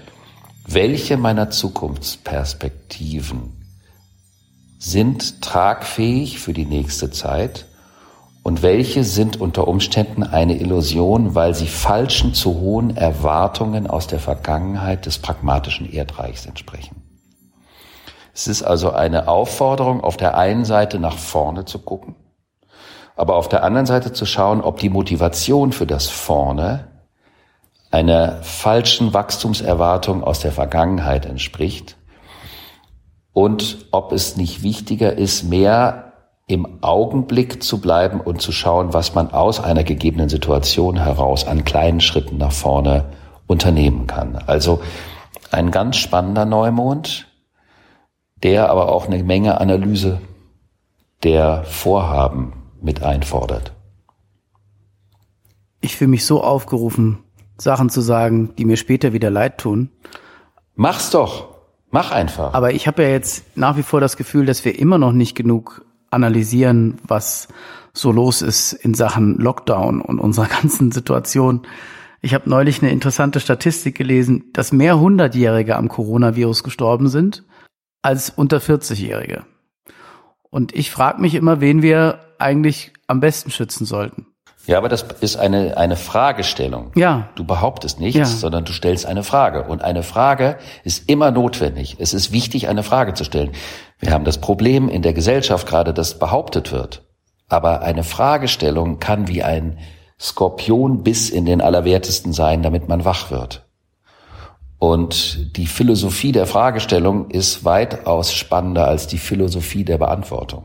welche 0.66 1.16
meiner 1.16 1.48
Zukunftsperspektiven 1.50 3.64
sind 4.78 5.40
tragfähig 5.40 6.38
für 6.40 6.52
die 6.52 6.66
nächste 6.66 7.10
Zeit 7.10 7.66
und 8.42 8.60
welche 8.62 9.04
sind 9.04 9.40
unter 9.40 9.66
Umständen 9.68 10.22
eine 10.22 10.58
Illusion, 10.58 11.34
weil 11.34 11.54
sie 11.54 11.68
falschen 11.68 12.34
zu 12.34 12.60
hohen 12.60 12.94
Erwartungen 12.96 13.86
aus 13.86 14.06
der 14.06 14.20
Vergangenheit 14.20 15.06
des 15.06 15.18
pragmatischen 15.18 15.90
Erdreichs 15.90 16.44
entsprechen. 16.44 16.96
Es 18.34 18.46
ist 18.46 18.62
also 18.62 18.90
eine 18.90 19.28
Aufforderung, 19.28 20.02
auf 20.02 20.18
der 20.18 20.36
einen 20.36 20.66
Seite 20.66 20.98
nach 20.98 21.16
vorne 21.16 21.64
zu 21.64 21.78
gucken 21.78 22.14
aber 23.16 23.36
auf 23.36 23.48
der 23.48 23.62
anderen 23.62 23.86
Seite 23.86 24.12
zu 24.12 24.26
schauen, 24.26 24.60
ob 24.60 24.78
die 24.78 24.90
Motivation 24.90 25.72
für 25.72 25.86
das 25.86 26.08
Vorne 26.08 26.88
einer 27.90 28.42
falschen 28.42 29.14
Wachstumserwartung 29.14 30.24
aus 30.24 30.40
der 30.40 30.50
Vergangenheit 30.50 31.26
entspricht 31.26 31.96
und 33.32 33.86
ob 33.92 34.12
es 34.12 34.36
nicht 34.36 34.62
wichtiger 34.62 35.12
ist, 35.16 35.44
mehr 35.44 36.12
im 36.46 36.82
Augenblick 36.82 37.62
zu 37.62 37.80
bleiben 37.80 38.20
und 38.20 38.42
zu 38.42 38.52
schauen, 38.52 38.92
was 38.92 39.14
man 39.14 39.30
aus 39.32 39.62
einer 39.62 39.84
gegebenen 39.84 40.28
Situation 40.28 40.98
heraus 40.98 41.46
an 41.46 41.64
kleinen 41.64 42.00
Schritten 42.00 42.36
nach 42.36 42.52
vorne 42.52 43.04
unternehmen 43.46 44.06
kann. 44.06 44.36
Also 44.46 44.80
ein 45.52 45.70
ganz 45.70 45.96
spannender 45.96 46.44
Neumond, 46.44 47.28
der 48.42 48.70
aber 48.70 48.92
auch 48.92 49.06
eine 49.06 49.22
Menge 49.22 49.60
Analyse 49.60 50.20
der 51.22 51.62
Vorhaben 51.64 52.63
mit 52.84 53.02
einfordert. 53.02 53.72
Ich 55.80 55.96
fühle 55.96 56.10
mich 56.10 56.24
so 56.24 56.42
aufgerufen, 56.42 57.18
Sachen 57.58 57.90
zu 57.90 58.00
sagen, 58.00 58.54
die 58.56 58.64
mir 58.64 58.76
später 58.76 59.12
wieder 59.12 59.30
leid 59.30 59.58
tun. 59.58 59.90
Mach's 60.74 61.10
doch. 61.10 61.54
Mach 61.90 62.10
einfach. 62.10 62.54
Aber 62.54 62.72
ich 62.72 62.86
habe 62.86 63.02
ja 63.02 63.08
jetzt 63.10 63.56
nach 63.56 63.76
wie 63.76 63.82
vor 63.82 64.00
das 64.00 64.16
Gefühl, 64.16 64.46
dass 64.46 64.64
wir 64.64 64.78
immer 64.78 64.98
noch 64.98 65.12
nicht 65.12 65.34
genug 65.34 65.84
analysieren, 66.10 66.98
was 67.06 67.48
so 67.92 68.10
los 68.10 68.42
ist 68.42 68.72
in 68.72 68.94
Sachen 68.94 69.38
Lockdown 69.38 70.00
und 70.00 70.18
unserer 70.18 70.46
ganzen 70.62 70.90
Situation. 70.90 71.62
Ich 72.20 72.34
habe 72.34 72.48
neulich 72.48 72.82
eine 72.82 72.90
interessante 72.90 73.38
Statistik 73.38 73.96
gelesen, 73.96 74.44
dass 74.52 74.72
mehr 74.72 74.98
Hundertjährige 74.98 75.76
am 75.76 75.88
Coronavirus 75.88 76.64
gestorben 76.64 77.08
sind 77.08 77.44
als 78.02 78.30
unter 78.30 78.58
40-Jährige. 78.58 79.44
Und 80.50 80.74
ich 80.74 80.90
frage 80.90 81.20
mich 81.20 81.34
immer, 81.34 81.60
wen 81.60 81.82
wir 81.82 82.23
eigentlich 82.44 82.92
am 83.08 83.20
besten 83.20 83.50
schützen 83.50 83.84
sollten. 83.86 84.26
Ja, 84.66 84.78
aber 84.78 84.88
das 84.88 85.02
ist 85.20 85.36
eine, 85.36 85.76
eine 85.76 85.96
Fragestellung. 85.96 86.90
Ja. 86.94 87.28
Du 87.34 87.44
behauptest 87.44 88.00
nichts, 88.00 88.16
Ja. 88.18 88.24
sondern 88.24 88.64
du 88.64 88.72
stellst 88.72 89.04
eine 89.04 89.22
Frage. 89.22 89.64
Und 89.64 89.82
eine 89.82 90.02
Frage 90.02 90.56
ist 90.84 91.08
immer 91.10 91.30
notwendig. 91.30 91.96
Es 91.98 92.14
ist 92.14 92.32
wichtig, 92.32 92.68
eine 92.68 92.82
Frage 92.82 93.12
zu 93.12 93.24
stellen. 93.24 93.50
Wir 93.98 94.12
haben 94.12 94.24
das 94.24 94.38
Problem 94.38 94.88
in 94.88 95.02
der 95.02 95.12
Gesellschaft 95.12 95.66
gerade, 95.66 95.92
dass 95.92 96.18
behauptet 96.18 96.72
wird. 96.72 97.02
Aber 97.48 97.82
eine 97.82 98.04
Fragestellung 98.04 99.00
kann 99.00 99.28
wie 99.28 99.42
ein 99.42 99.78
Skorpion 100.18 101.02
bis 101.02 101.28
in 101.28 101.44
den 101.44 101.60
Allerwertesten 101.60 102.32
sein, 102.32 102.62
damit 102.62 102.88
man 102.88 103.04
wach 103.04 103.30
wird. 103.30 103.66
Und 104.78 105.56
die 105.56 105.66
Philosophie 105.66 106.32
der 106.32 106.46
Fragestellung 106.46 107.30
ist 107.30 107.64
weitaus 107.64 108.32
spannender 108.32 108.88
als 108.88 109.06
die 109.06 109.18
Philosophie 109.18 109.84
der 109.84 109.98
Beantwortung. 109.98 110.64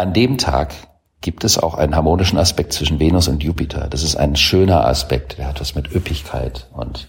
An 0.00 0.14
dem 0.14 0.38
Tag 0.38 0.72
gibt 1.20 1.44
es 1.44 1.58
auch 1.58 1.74
einen 1.74 1.94
harmonischen 1.94 2.38
Aspekt 2.38 2.72
zwischen 2.72 2.98
Venus 2.98 3.28
und 3.28 3.42
Jupiter. 3.42 3.86
Das 3.86 4.02
ist 4.02 4.16
ein 4.16 4.34
schöner 4.34 4.86
Aspekt, 4.86 5.36
der 5.36 5.46
hat 5.46 5.60
was 5.60 5.74
mit 5.74 5.94
Üppigkeit 5.94 6.68
und 6.72 7.08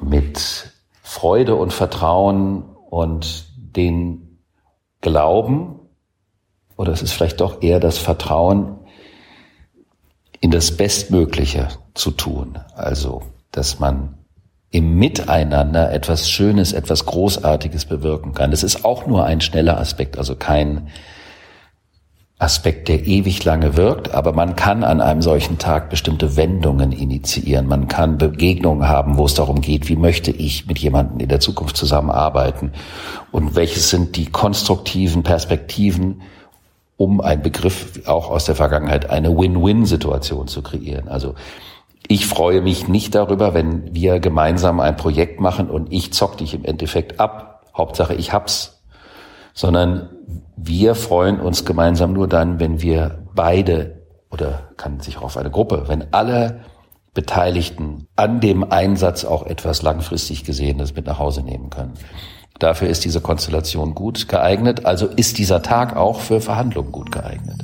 mit 0.00 0.72
Freude 1.02 1.54
und 1.56 1.70
Vertrauen 1.70 2.64
und 2.88 3.44
den 3.58 4.38
Glauben, 5.02 5.80
oder 6.78 6.94
es 6.94 7.02
ist 7.02 7.12
vielleicht 7.12 7.42
doch 7.42 7.60
eher 7.60 7.78
das 7.78 7.98
Vertrauen 7.98 8.78
in 10.40 10.50
das 10.50 10.74
Bestmögliche 10.78 11.68
zu 11.92 12.10
tun. 12.10 12.58
Also, 12.74 13.20
dass 13.50 13.78
man 13.78 14.16
im 14.70 14.94
Miteinander 14.94 15.92
etwas 15.92 16.30
Schönes, 16.30 16.72
etwas 16.72 17.04
Großartiges 17.04 17.84
bewirken 17.84 18.32
kann. 18.32 18.50
Das 18.50 18.62
ist 18.62 18.86
auch 18.86 19.06
nur 19.06 19.26
ein 19.26 19.42
schneller 19.42 19.78
Aspekt, 19.78 20.16
also 20.16 20.36
kein 20.36 20.88
Aspekt, 22.38 22.88
der 22.88 23.06
ewig 23.06 23.44
lange 23.44 23.76
wirkt, 23.76 24.12
aber 24.12 24.32
man 24.32 24.56
kann 24.56 24.82
an 24.82 25.00
einem 25.00 25.22
solchen 25.22 25.58
Tag 25.58 25.88
bestimmte 25.88 26.36
Wendungen 26.36 26.90
initiieren. 26.90 27.66
Man 27.66 27.86
kann 27.86 28.18
Begegnungen 28.18 28.88
haben, 28.88 29.16
wo 29.18 29.26
es 29.26 29.34
darum 29.34 29.60
geht, 29.60 29.88
wie 29.88 29.96
möchte 29.96 30.32
ich 30.32 30.66
mit 30.66 30.78
jemandem 30.78 31.20
in 31.20 31.28
der 31.28 31.38
Zukunft 31.38 31.76
zusammenarbeiten 31.76 32.72
und 33.30 33.54
welches 33.54 33.88
sind 33.88 34.16
die 34.16 34.26
konstruktiven 34.26 35.22
Perspektiven, 35.22 36.22
um 36.96 37.20
ein 37.20 37.40
Begriff 37.40 38.00
auch 38.06 38.30
aus 38.30 38.44
der 38.44 38.56
Vergangenheit, 38.56 39.10
eine 39.10 39.36
Win-Win-Situation 39.36 40.48
zu 40.48 40.62
kreieren. 40.62 41.08
Also 41.08 41.36
ich 42.08 42.26
freue 42.26 42.60
mich 42.62 42.88
nicht 42.88 43.14
darüber, 43.14 43.54
wenn 43.54 43.94
wir 43.94 44.18
gemeinsam 44.18 44.80
ein 44.80 44.96
Projekt 44.96 45.40
machen 45.40 45.70
und 45.70 45.92
ich 45.92 46.12
zock 46.12 46.36
dich 46.36 46.52
im 46.52 46.64
Endeffekt 46.64 47.20
ab. 47.20 47.62
Hauptsache 47.76 48.14
ich 48.14 48.32
hab's. 48.32 48.73
Sondern 49.54 50.10
wir 50.56 50.94
freuen 50.94 51.40
uns 51.40 51.64
gemeinsam 51.64 52.12
nur 52.12 52.28
dann, 52.28 52.60
wenn 52.60 52.82
wir 52.82 53.24
beide 53.34 54.02
oder 54.30 54.70
kann 54.76 55.00
sich 55.00 55.16
auch 55.16 55.22
auf 55.22 55.36
eine 55.36 55.50
Gruppe, 55.50 55.84
wenn 55.86 56.12
alle 56.12 56.60
Beteiligten 57.14 58.08
an 58.16 58.40
dem 58.40 58.70
Einsatz 58.70 59.24
auch 59.24 59.46
etwas 59.46 59.82
langfristig 59.82 60.44
Gesehenes 60.44 60.94
mit 60.94 61.06
nach 61.06 61.20
Hause 61.20 61.42
nehmen 61.42 61.70
können. 61.70 61.94
Dafür 62.58 62.88
ist 62.88 63.04
diese 63.04 63.20
Konstellation 63.20 63.94
gut 63.94 64.28
geeignet, 64.28 64.84
also 64.84 65.06
ist 65.06 65.38
dieser 65.38 65.62
Tag 65.62 65.96
auch 65.96 66.20
für 66.20 66.40
Verhandlungen 66.40 66.92
gut 66.92 67.12
geeignet. 67.12 67.62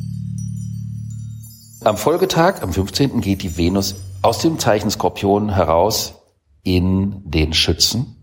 Am 1.83 1.97
Folgetag, 1.97 2.63
am 2.63 2.73
15. 2.73 3.21
geht 3.21 3.43
die 3.43 3.57
Venus 3.57 3.97
aus 4.23 4.39
dem 4.41 4.59
Zeichen 4.59 4.91
Skorpion 4.91 5.49
heraus 5.55 6.15
in 6.63 7.23
den 7.25 7.53
Schützen. 7.53 8.23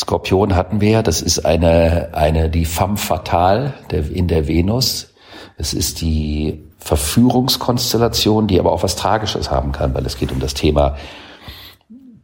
Skorpion 0.00 0.56
hatten 0.56 0.80
wir 0.80 0.90
ja, 0.90 1.02
das 1.02 1.20
ist 1.20 1.44
eine, 1.44 2.08
eine, 2.12 2.48
die 2.48 2.64
femme 2.64 2.96
fatale 2.96 3.74
der, 3.90 4.10
in 4.10 4.28
der 4.28 4.48
Venus. 4.48 5.12
Es 5.58 5.74
ist 5.74 6.00
die 6.00 6.64
Verführungskonstellation, 6.78 8.46
die 8.46 8.58
aber 8.58 8.72
auch 8.72 8.82
was 8.82 8.96
Tragisches 8.96 9.50
haben 9.50 9.72
kann, 9.72 9.94
weil 9.94 10.06
es 10.06 10.18
geht 10.18 10.32
um 10.32 10.40
das 10.40 10.54
Thema 10.54 10.96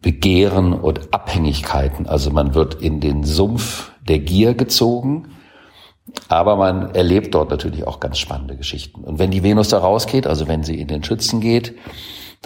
Begehren 0.00 0.72
und 0.72 1.12
Abhängigkeiten. 1.12 2.06
Also 2.06 2.30
man 2.30 2.54
wird 2.54 2.80
in 2.80 3.00
den 3.00 3.24
Sumpf 3.24 3.90
der 4.08 4.20
Gier 4.20 4.54
gezogen, 4.54 5.28
aber 6.28 6.56
man 6.56 6.94
erlebt 6.94 7.34
dort 7.34 7.50
natürlich 7.50 7.86
auch 7.86 8.00
ganz 8.00 8.18
spannende 8.18 8.56
Geschichten. 8.56 9.04
Und 9.04 9.18
wenn 9.18 9.30
die 9.30 9.42
Venus 9.42 9.68
da 9.68 9.78
rausgeht, 9.78 10.26
also 10.26 10.48
wenn 10.48 10.62
sie 10.62 10.80
in 10.80 10.88
den 10.88 11.04
Schützen 11.04 11.40
geht, 11.40 11.74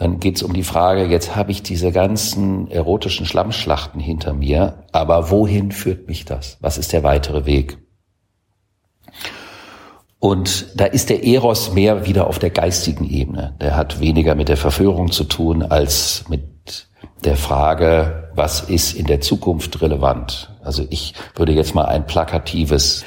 dann 0.01 0.19
geht 0.19 0.37
es 0.37 0.43
um 0.43 0.55
die 0.55 0.63
Frage, 0.63 1.05
jetzt 1.05 1.37
habe 1.37 1.53
ich 1.53 1.63
diese 1.63 1.93
ganzen 1.93 2.71
erotischen 2.71 3.27
Schlammschlachten 3.27 4.01
hinter 4.01 4.33
mir, 4.33 4.85
aber 4.93 5.31
wohin 5.31 5.73
führt 5.73 6.09
mich 6.09 6.25
das? 6.25 6.57
Was 6.61 6.79
ist 6.79 6.95
der 6.95 7.03
weitere 7.03 7.45
Weg? 7.45 7.77
Und 10.19 10.69
da 10.81 10.87
ist 10.87 11.11
der 11.11 11.23
Eros 11.23 11.75
mehr 11.75 12.07
wieder 12.07 12.29
auf 12.29 12.39
der 12.39 12.49
geistigen 12.49 13.05
Ebene. 13.05 13.55
Der 13.61 13.77
hat 13.77 14.01
weniger 14.01 14.35
mit 14.35 14.49
der 14.49 14.57
Verführung 14.57 15.13
zu 15.13 15.25
tun 15.25 15.63
als 15.63 16.25
mit 16.31 16.89
der 17.27 17.37
Frage, 17.37 18.31
was 18.35 18.63
ist 18.63 18.95
in 18.95 19.05
der 19.05 19.21
Zukunft 19.21 19.83
relevant. 19.83 20.51
Also 20.65 20.83
ich 20.89 21.13
würde 21.37 21.53
jetzt 21.53 21.75
mal 21.75 21.85
ein 21.85 22.07
plakatives 22.07 23.05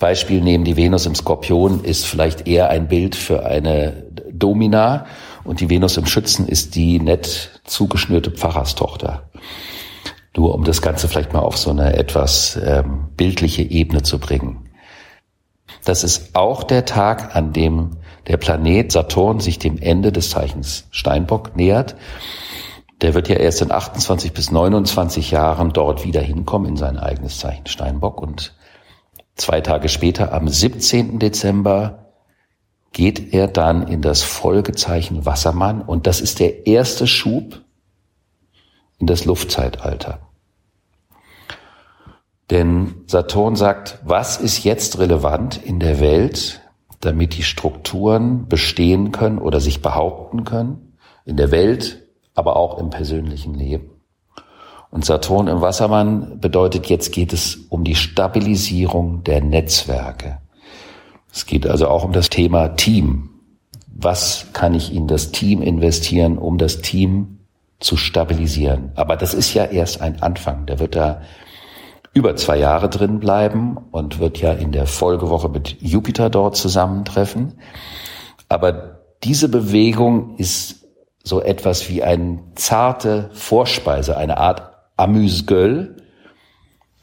Beispiel 0.00 0.40
nehmen. 0.40 0.64
Die 0.64 0.76
Venus 0.76 1.06
im 1.06 1.14
Skorpion 1.14 1.84
ist 1.84 2.06
vielleicht 2.06 2.48
eher 2.48 2.70
ein 2.70 2.88
Bild 2.88 3.14
für 3.14 3.46
eine 3.46 4.04
Domina 4.32 5.06
und 5.48 5.60
die 5.60 5.70
Venus 5.70 5.96
im 5.96 6.06
Schützen 6.06 6.46
ist 6.46 6.74
die 6.74 7.00
nett 7.00 7.60
zugeschnürte 7.64 8.30
Pfarrerstochter. 8.30 9.30
Nur 10.36 10.54
um 10.54 10.64
das 10.64 10.82
Ganze 10.82 11.08
vielleicht 11.08 11.32
mal 11.32 11.40
auf 11.40 11.56
so 11.56 11.70
eine 11.70 11.96
etwas 11.96 12.60
ähm, 12.62 13.08
bildliche 13.16 13.62
Ebene 13.62 14.02
zu 14.02 14.18
bringen. 14.18 14.68
Das 15.84 16.04
ist 16.04 16.36
auch 16.36 16.62
der 16.62 16.84
Tag, 16.84 17.34
an 17.34 17.54
dem 17.54 17.96
der 18.26 18.36
Planet 18.36 18.92
Saturn 18.92 19.40
sich 19.40 19.58
dem 19.58 19.78
Ende 19.78 20.12
des 20.12 20.30
Zeichens 20.30 20.86
Steinbock 20.90 21.56
nähert. 21.56 21.96
Der 23.00 23.14
wird 23.14 23.28
ja 23.28 23.36
erst 23.36 23.62
in 23.62 23.72
28 23.72 24.34
bis 24.34 24.50
29 24.50 25.30
Jahren 25.30 25.72
dort 25.72 26.04
wieder 26.04 26.20
hinkommen 26.20 26.68
in 26.68 26.76
sein 26.76 26.98
eigenes 26.98 27.38
Zeichen 27.38 27.66
Steinbock. 27.66 28.20
Und 28.20 28.54
zwei 29.34 29.62
Tage 29.62 29.88
später, 29.88 30.32
am 30.34 30.46
17. 30.46 31.18
Dezember, 31.18 32.07
geht 32.92 33.32
er 33.32 33.48
dann 33.48 33.86
in 33.86 34.02
das 34.02 34.22
Folgezeichen 34.22 35.26
Wassermann. 35.26 35.82
Und 35.82 36.06
das 36.06 36.20
ist 36.20 36.40
der 36.40 36.66
erste 36.66 37.06
Schub 37.06 37.60
in 38.98 39.06
das 39.06 39.24
Luftzeitalter. 39.24 40.20
Denn 42.50 43.02
Saturn 43.06 43.56
sagt, 43.56 43.98
was 44.04 44.38
ist 44.38 44.64
jetzt 44.64 44.98
relevant 44.98 45.62
in 45.62 45.80
der 45.80 46.00
Welt, 46.00 46.62
damit 47.00 47.36
die 47.36 47.42
Strukturen 47.42 48.48
bestehen 48.48 49.12
können 49.12 49.38
oder 49.38 49.60
sich 49.60 49.82
behaupten 49.82 50.44
können, 50.44 50.96
in 51.24 51.36
der 51.36 51.50
Welt, 51.50 52.02
aber 52.34 52.56
auch 52.56 52.78
im 52.78 52.90
persönlichen 52.90 53.54
Leben. 53.54 53.90
Und 54.90 55.04
Saturn 55.04 55.48
im 55.48 55.60
Wassermann 55.60 56.40
bedeutet, 56.40 56.86
jetzt 56.86 57.12
geht 57.12 57.34
es 57.34 57.56
um 57.68 57.84
die 57.84 57.94
Stabilisierung 57.94 59.22
der 59.22 59.42
Netzwerke. 59.42 60.38
Es 61.32 61.46
geht 61.46 61.66
also 61.66 61.88
auch 61.88 62.04
um 62.04 62.12
das 62.12 62.30
Thema 62.30 62.68
Team. 62.68 63.30
Was 63.94 64.46
kann 64.52 64.74
ich 64.74 64.94
in 64.94 65.08
das 65.08 65.30
Team 65.32 65.62
investieren, 65.62 66.38
um 66.38 66.58
das 66.58 66.80
Team 66.80 67.40
zu 67.80 67.96
stabilisieren? 67.96 68.92
Aber 68.94 69.16
das 69.16 69.34
ist 69.34 69.54
ja 69.54 69.64
erst 69.64 70.00
ein 70.00 70.22
Anfang. 70.22 70.66
Der 70.66 70.78
wird 70.78 70.94
da 70.94 71.22
über 72.12 72.36
zwei 72.36 72.58
Jahre 72.58 72.88
drin 72.88 73.20
bleiben 73.20 73.76
und 73.90 74.18
wird 74.18 74.38
ja 74.38 74.52
in 74.52 74.72
der 74.72 74.86
Folgewoche 74.86 75.48
mit 75.48 75.80
Jupiter 75.80 76.30
dort 76.30 76.56
zusammentreffen. 76.56 77.54
Aber 78.48 79.00
diese 79.22 79.48
Bewegung 79.48 80.36
ist 80.36 80.86
so 81.22 81.42
etwas 81.42 81.88
wie 81.88 82.02
eine 82.02 82.40
zarte 82.54 83.30
Vorspeise, 83.32 84.16
eine 84.16 84.38
Art 84.38 84.62
Amüsgöl 84.96 85.96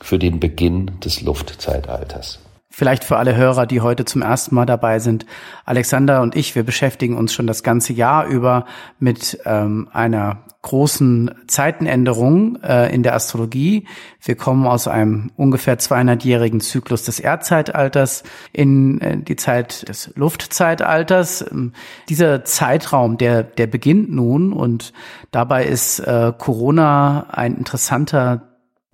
für 0.01 0.19
den 0.19 0.39
Beginn 0.39 0.99
des 0.99 1.21
Luftzeitalters. 1.21 2.39
Vielleicht 2.77 3.05
für 3.05 3.15
alle 3.15 3.37
Hörer, 3.37 3.67
die 3.67 3.79
heute 3.79 4.03
zum 4.03 4.21
ersten 4.21 4.53
Mal 4.53 4.65
dabei 4.65 4.99
sind. 4.99 5.25
Alexander 5.63 6.21
und 6.21 6.35
ich, 6.35 6.55
wir 6.55 6.63
beschäftigen 6.63 7.15
uns 7.15 7.33
schon 7.33 7.47
das 7.47 7.63
ganze 7.63 7.93
Jahr 7.93 8.25
über 8.27 8.65
mit 8.99 9.39
ähm, 9.45 9.87
einer 9.93 10.43
großen 10.61 11.31
Zeitenänderung 11.47 12.61
äh, 12.63 12.93
in 12.93 13.01
der 13.01 13.15
Astrologie. 13.15 13.87
Wir 14.21 14.35
kommen 14.35 14.67
aus 14.67 14.89
einem 14.89 15.31
ungefähr 15.37 15.79
200-jährigen 15.79 16.59
Zyklus 16.59 17.03
des 17.03 17.21
Erdzeitalters 17.21 18.23
in 18.51 18.99
äh, 18.99 19.19
die 19.19 19.37
Zeit 19.37 19.87
des 19.87 20.11
Luftzeitalters. 20.15 21.49
Ähm, 21.49 21.71
dieser 22.09 22.43
Zeitraum, 22.43 23.17
der, 23.17 23.43
der 23.43 23.67
beginnt 23.67 24.11
nun 24.11 24.51
und 24.51 24.91
dabei 25.31 25.63
ist 25.63 25.99
äh, 25.99 26.33
Corona 26.37 27.27
ein 27.29 27.55
interessanter 27.55 28.41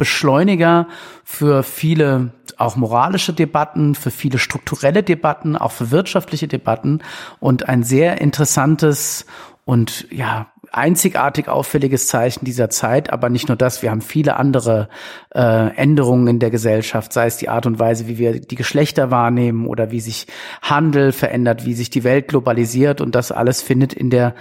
Beschleuniger 0.02 0.88
für 1.24 1.62
viele 1.62 2.32
auch 2.58 2.76
moralische 2.76 3.34
Debatten, 3.34 3.94
für 3.94 4.10
viele 4.10 4.40
strukturelle 4.40 5.04
Debatten, 5.04 5.56
auch 5.56 5.72
für 5.72 5.92
wirtschaftliche 5.92 6.48
Debatten 6.48 7.04
und 7.40 7.70
ein 7.70 7.84
sehr 7.84 8.20
interessantes 8.20 9.28
und 9.64 10.08
ja 10.10 10.48
einzigartig 10.72 11.50
auffälliges 11.50 12.08
Zeichen 12.08 12.46
dieser 12.46 12.72
Zeit, 12.72 13.14
aber 13.14 13.30
nicht 13.30 13.48
nur 13.48 13.58
das, 13.58 13.84
wir 13.84 13.92
haben 13.92 14.02
viele 14.02 14.38
andere 14.38 14.90
äh, 15.36 15.68
Änderungen 15.76 16.28
in 16.28 16.40
der 16.40 16.50
Gesellschaft, 16.50 17.14
sei 17.14 17.28
es 17.28 17.38
die 17.38 17.50
Art 17.50 17.68
und 17.68 17.78
Weise, 17.78 18.08
wie 18.08 18.18
wir 18.18 18.42
die 18.42 18.56
Geschlechter 18.56 19.12
wahrnehmen 19.12 19.68
oder 19.68 19.92
wie 19.92 20.00
sich 20.00 20.26
Handel 20.64 21.12
verändert, 21.12 21.64
wie 21.64 21.76
sich 21.76 21.92
die 21.92 22.04
Welt 22.04 22.28
globalisiert 22.28 23.02
und 23.02 23.14
das 23.14 23.32
alles 23.32 23.62
findet 23.62 23.94
in 23.94 24.10
der 24.10 24.34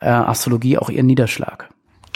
äh, 0.00 0.08
Astrologie 0.08 0.76
auch 0.76 0.90
ihren 0.90 1.06
Niederschlag. 1.06 1.68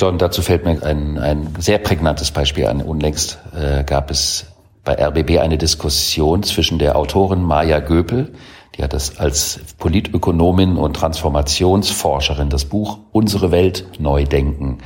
John, 0.03 0.19
dazu 0.19 0.43
fällt 0.43 0.65
mir 0.65 0.83
ein, 0.83 1.17
ein 1.17 1.55
sehr 1.61 1.79
prägnantes 1.79 2.33
Beispiel 2.33 2.67
an. 2.67 2.83
Unlängst 2.83 3.39
äh, 3.55 3.85
gab 3.85 4.11
es 4.11 4.47
bei 4.83 5.01
RBB 5.01 5.39
eine 5.39 5.59
Diskussion 5.59 6.43
zwischen 6.43 6.81
der 6.81 6.97
Autorin 6.97 7.41
Maja 7.41 7.79
Göpel, 7.79 8.35
die 8.75 8.83
hat 8.83 8.95
das 8.95 9.21
als 9.21 9.61
Politökonomin 9.79 10.77
und 10.77 10.95
Transformationsforscherin 10.95 12.49
das 12.49 12.65
Buch 12.65 12.99
Unsere 13.13 13.53
Welt 13.53 13.87
neu 14.01 14.25
denken, 14.25 14.79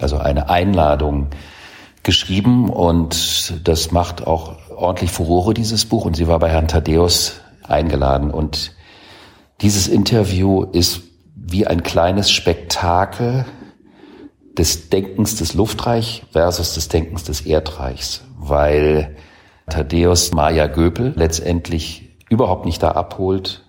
also 0.00 0.18
eine 0.18 0.50
Einladung 0.50 1.28
geschrieben 2.02 2.70
und 2.70 3.54
das 3.62 3.92
macht 3.92 4.26
auch 4.26 4.56
ordentlich 4.74 5.12
Furore, 5.12 5.54
dieses 5.54 5.84
Buch. 5.84 6.04
Und 6.04 6.16
sie 6.16 6.26
war 6.26 6.40
bei 6.40 6.50
Herrn 6.50 6.66
Thaddeus 6.66 7.40
eingeladen 7.62 8.32
und 8.32 8.72
dieses 9.60 9.86
Interview 9.86 10.64
ist 10.64 11.02
wie 11.36 11.68
ein 11.68 11.84
kleines 11.84 12.32
Spektakel 12.32 13.44
des 14.56 14.90
Denkens 14.90 15.36
des 15.36 15.54
Luftreich 15.54 16.24
versus 16.32 16.74
des 16.74 16.88
Denkens 16.88 17.24
des 17.24 17.42
Erdreichs, 17.42 18.22
weil 18.38 19.16
Thaddeus 19.68 20.32
Maya 20.32 20.66
Göpel 20.66 21.12
letztendlich 21.16 22.10
überhaupt 22.28 22.64
nicht 22.64 22.82
da 22.82 22.92
abholt, 22.92 23.62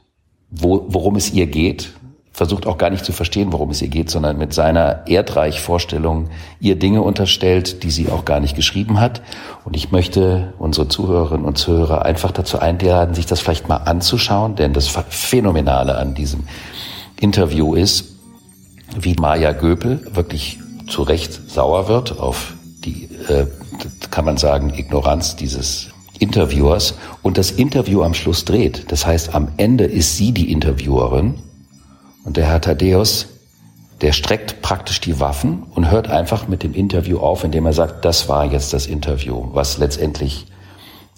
wo, 0.49 0.85
worum 0.89 1.15
es 1.15 1.33
ihr 1.33 1.47
geht, 1.47 1.93
versucht 2.33 2.65
auch 2.65 2.77
gar 2.77 2.89
nicht 2.89 3.05
zu 3.05 3.11
verstehen, 3.11 3.51
worum 3.51 3.69
es 3.69 3.81
ihr 3.81 3.89
geht, 3.89 4.09
sondern 4.09 4.37
mit 4.37 4.53
seiner 4.53 5.05
Erdreich-Vorstellung 5.07 6.29
ihr 6.59 6.77
Dinge 6.77 7.01
unterstellt, 7.01 7.83
die 7.83 7.91
sie 7.91 8.09
auch 8.09 8.25
gar 8.25 8.39
nicht 8.39 8.55
geschrieben 8.55 8.99
hat. 8.99 9.21
Und 9.65 9.75
ich 9.75 9.91
möchte 9.91 10.53
unsere 10.57 10.87
Zuhörerinnen 10.87 11.45
und 11.45 11.57
Zuhörer 11.57 12.03
einfach 12.05 12.31
dazu 12.31 12.59
einladen, 12.59 13.15
sich 13.15 13.25
das 13.25 13.41
vielleicht 13.41 13.67
mal 13.67 13.77
anzuschauen, 13.77 14.55
denn 14.55 14.73
das 14.73 14.87
Phänomenale 14.87 15.97
an 15.97 16.15
diesem 16.15 16.45
Interview 17.19 17.75
ist, 17.75 18.15
wie 18.97 19.15
Maya 19.15 19.51
Göpel 19.51 20.07
wirklich 20.13 20.59
zu 20.91 21.03
Recht 21.03 21.49
sauer 21.49 21.87
wird 21.87 22.19
auf 22.19 22.53
die, 22.83 23.09
äh, 23.29 23.47
kann 24.11 24.25
man 24.25 24.37
sagen, 24.37 24.73
Ignoranz 24.73 25.35
dieses 25.35 25.89
Interviewers 26.19 26.95
und 27.23 27.37
das 27.37 27.51
Interview 27.51 28.03
am 28.03 28.13
Schluss 28.13 28.45
dreht. 28.45 28.91
Das 28.91 29.05
heißt, 29.05 29.33
am 29.33 29.47
Ende 29.57 29.85
ist 29.85 30.17
sie 30.17 30.31
die 30.31 30.51
Interviewerin 30.51 31.35
und 32.23 32.37
der 32.37 32.45
Herr 32.45 32.61
Thaddeus, 32.61 33.27
der 34.01 34.13
streckt 34.13 34.61
praktisch 34.61 34.99
die 34.99 35.19
Waffen 35.19 35.63
und 35.75 35.89
hört 35.89 36.09
einfach 36.09 36.47
mit 36.47 36.63
dem 36.63 36.73
Interview 36.73 37.19
auf, 37.19 37.43
indem 37.43 37.65
er 37.65 37.73
sagt, 37.73 38.05
das 38.05 38.29
war 38.29 38.45
jetzt 38.45 38.73
das 38.73 38.87
Interview, 38.87 39.47
was 39.53 39.77
letztendlich 39.77 40.47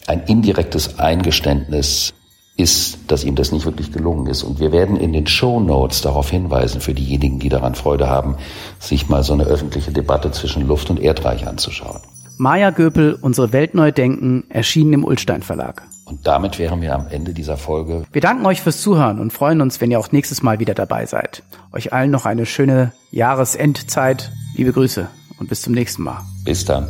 ein 0.07 0.23
indirektes 0.23 0.99
Eingeständnis 0.99 2.13
ist, 2.56 3.00
dass 3.08 3.24
ihm 3.24 3.36
das 3.36 3.52
nicht 3.52 3.66
wirklich 3.66 3.92
gelungen 3.92 4.28
ist. 4.28 4.44
Und 4.44 4.60
wir 4.60 4.72
werden 4.72 4.96
in 4.98 5.13
den 5.13 5.26
Show 5.26 5.60
Notes 5.60 6.02
darauf 6.02 6.30
hinweisen, 6.30 6.82
für 6.82 6.94
diejenigen, 6.94 7.39
die 7.39 7.50
daran 7.50 7.76
Freude 7.76 8.08
haben, 8.08 8.38
sich 8.80 9.10
mal 9.10 9.24
so 9.24 9.34
eine 9.34 9.46
öffentliche 9.46 9.92
Debatte 9.92 10.32
zwischen 10.32 10.68
Luft 10.68 10.89
und 10.89 11.00
Erdreich 11.00 11.48
anzuschauen. 11.48 12.02
Maja 12.38 12.72
Göpel, 12.72 13.18
unsere 13.22 13.54
Welt 13.54 13.74
neu 13.74 13.92
denken, 13.92 14.44
erschienen 14.50 14.94
im 14.94 15.06
Ulstein 15.06 15.42
Verlag. 15.42 15.84
Und 16.06 16.28
damit 16.28 16.60
wären 16.60 16.82
wir 16.82 16.94
am 16.94 17.08
Ende 17.08 17.34
dieser 17.34 17.58
Folge. 17.58 18.04
Wir 18.12 18.22
danken 18.22 18.46
euch 18.46 18.62
fürs 18.62 18.82
Zuhören 18.82 19.20
und 19.20 19.32
freuen 19.32 19.62
uns, 19.62 19.80
wenn 19.82 19.89
ihr 19.89 20.00
auch 20.00 20.12
nächstes 20.12 20.44
Mal 20.44 20.60
wieder 20.60 20.74
dabei 20.74 21.06
seid. 21.06 21.44
Euch 21.72 21.94
allen 21.94 22.12
noch 22.12 22.26
eine 22.26 22.46
schöne 22.46 22.92
Jahresendzeit. 23.12 24.32
Liebe 24.56 24.74
Grüße 24.74 25.08
und 25.39 25.50
bis 25.50 25.62
zum 25.62 25.74
nächsten 25.74 26.04
Mal. 26.04 26.22
Bis 26.44 26.66
dann. 26.66 26.89